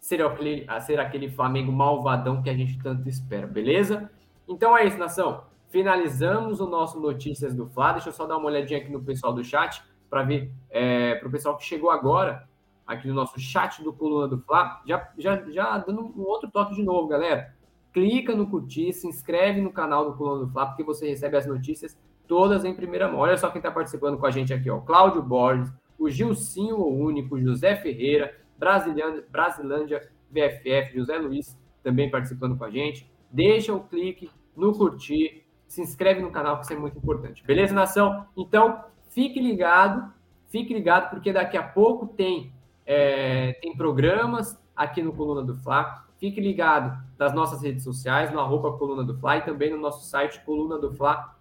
ser 0.05 0.21
aquele, 0.21 0.67
ser 0.81 0.99
aquele 0.99 1.31
Flamengo 1.31 1.71
malvadão 1.71 2.39
que 2.39 2.47
a 2.47 2.53
gente 2.53 2.77
tanto 2.77 3.09
espera, 3.09 3.47
beleza? 3.47 4.07
Então 4.47 4.77
é 4.77 4.85
isso, 4.85 4.99
nação. 4.99 5.45
Finalizamos 5.69 6.59
o 6.59 6.67
nosso 6.67 6.99
Notícias 6.99 7.55
do 7.55 7.65
Fla. 7.65 7.93
Deixa 7.93 8.09
eu 8.09 8.13
só 8.13 8.27
dar 8.27 8.37
uma 8.37 8.45
olhadinha 8.45 8.79
aqui 8.79 8.91
no 8.91 9.01
pessoal 9.01 9.33
do 9.33 9.43
chat 9.43 9.81
para 10.07 10.21
ver 10.21 10.51
é, 10.69 11.15
para 11.15 11.27
o 11.27 11.31
pessoal 11.31 11.57
que 11.57 11.65
chegou 11.65 11.89
agora 11.89 12.47
aqui 12.85 13.07
no 13.07 13.15
nosso 13.15 13.39
chat 13.39 13.83
do 13.83 13.91
Coluna 13.91 14.27
do 14.27 14.37
Fla, 14.37 14.79
já, 14.85 15.09
já, 15.17 15.43
já 15.49 15.79
dando 15.79 16.01
um 16.01 16.21
outro 16.21 16.51
toque 16.51 16.75
de 16.75 16.83
novo, 16.83 17.07
galera. 17.07 17.55
Clica 17.91 18.35
no 18.35 18.47
curtir, 18.47 18.93
se 18.93 19.07
inscreve 19.07 19.59
no 19.59 19.71
canal 19.71 20.11
do 20.11 20.15
Coluna 20.15 20.45
do 20.45 20.51
Fla, 20.51 20.67
porque 20.67 20.83
você 20.83 21.09
recebe 21.09 21.35
as 21.35 21.47
notícias 21.47 21.97
todas 22.27 22.63
em 22.63 22.75
primeira 22.75 23.07
mão. 23.07 23.21
Olha 23.21 23.37
só 23.37 23.49
quem 23.49 23.57
está 23.57 23.71
participando 23.71 24.19
com 24.19 24.27
a 24.27 24.31
gente 24.31 24.53
aqui, 24.53 24.69
ó. 24.69 24.81
Cláudio 24.81 25.23
Borges, 25.23 25.73
o 25.97 26.07
Gilcinho 26.11 26.77
o 26.77 26.95
Único, 26.95 27.41
José 27.41 27.75
Ferreira, 27.75 28.44
Brasilândia, 28.57 29.25
Brasilândia 29.29 30.09
VFF, 30.31 30.97
José 30.97 31.17
Luiz 31.17 31.57
também 31.83 32.09
participando 32.09 32.57
com 32.57 32.63
a 32.63 32.69
gente. 32.69 33.09
Deixa 33.31 33.73
o 33.73 33.83
clique 33.83 34.29
no 34.55 34.73
curtir, 34.73 35.45
se 35.67 35.81
inscreve 35.81 36.21
no 36.21 36.31
canal, 36.31 36.57
que 36.57 36.63
isso 36.63 36.73
é 36.73 36.77
muito 36.77 36.97
importante. 36.97 37.43
Beleza, 37.45 37.73
nação? 37.73 38.25
Então, 38.35 38.83
fique 39.09 39.39
ligado, 39.39 40.11
fique 40.47 40.73
ligado, 40.73 41.09
porque 41.09 41.31
daqui 41.31 41.57
a 41.57 41.63
pouco 41.63 42.07
tem 42.07 42.53
é, 42.85 43.53
tem 43.53 43.75
programas 43.75 44.59
aqui 44.75 45.01
no 45.01 45.13
Coluna 45.13 45.41
do 45.41 45.55
Fla. 45.55 46.05
Fique 46.17 46.39
ligado 46.39 46.97
nas 47.17 47.33
nossas 47.33 47.61
redes 47.61 47.83
sociais, 47.83 48.31
no 48.31 48.39
arroba 48.39 48.77
Coluna 48.77 49.03
do 49.03 49.17
Fla 49.17 49.37
e 49.37 49.41
também 49.41 49.71
no 49.71 49.77
nosso 49.77 50.05
site 50.05 50.39
colunadofla.com, 50.45 51.34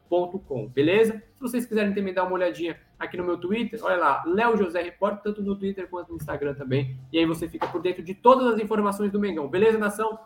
beleza? 0.73 1.23
Se 1.35 1.41
vocês 1.41 1.67
quiserem 1.67 1.95
também 1.95 2.15
dar 2.15 2.25
uma 2.25 2.35
olhadinha 2.35 2.79
aqui 2.99 3.17
no 3.17 3.25
meu 3.25 3.39
Twitter, 3.39 3.79
olha 3.83 3.97
lá, 3.97 4.23
Léo 4.27 4.57
José 4.57 4.83
Repórter, 4.83 5.23
tanto 5.23 5.43
no 5.43 5.57
Twitter 5.57 5.89
quanto 5.89 6.11
no 6.11 6.17
Instagram 6.17 6.55
também. 6.55 6.99
E 7.13 7.19
aí 7.19 7.27
você 7.27 7.49
fica 7.49 7.67
por 7.67 7.81
dentro 7.81 8.03
de 8.03 8.15
todas 8.15 8.55
as 8.55 8.61
informações 8.61 9.11
do 9.11 9.21
Mengão, 9.21 9.49
beleza, 9.49 9.79
nação? 9.79 10.19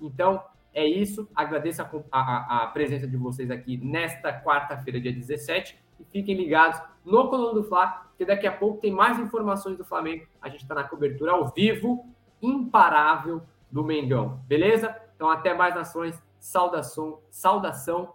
Então, 0.00 0.42
é 0.72 0.86
isso. 0.86 1.28
Agradeço 1.34 1.82
a, 1.82 1.88
a, 2.12 2.64
a 2.64 2.66
presença 2.68 3.06
de 3.06 3.16
vocês 3.16 3.50
aqui 3.50 3.76
nesta 3.76 4.32
quarta-feira, 4.32 5.00
dia 5.00 5.12
17. 5.12 5.78
E 5.98 6.04
fiquem 6.04 6.36
ligados 6.36 6.80
no 7.04 7.28
Coluna 7.28 7.54
do 7.54 7.64
Fla, 7.64 8.06
que 8.16 8.24
daqui 8.24 8.46
a 8.46 8.52
pouco 8.52 8.80
tem 8.80 8.92
mais 8.92 9.18
informações 9.18 9.76
do 9.76 9.84
Flamengo. 9.84 10.26
A 10.40 10.48
gente 10.48 10.62
está 10.62 10.74
na 10.74 10.84
cobertura 10.84 11.32
ao 11.32 11.48
vivo, 11.48 12.06
imparável 12.40 13.42
do 13.70 13.82
Mengão. 13.82 14.40
Beleza? 14.46 14.94
Então, 15.16 15.28
até 15.28 15.54
mais 15.54 15.74
nações. 15.74 16.22
Saudação, 16.38 17.18
saudação 17.30 18.14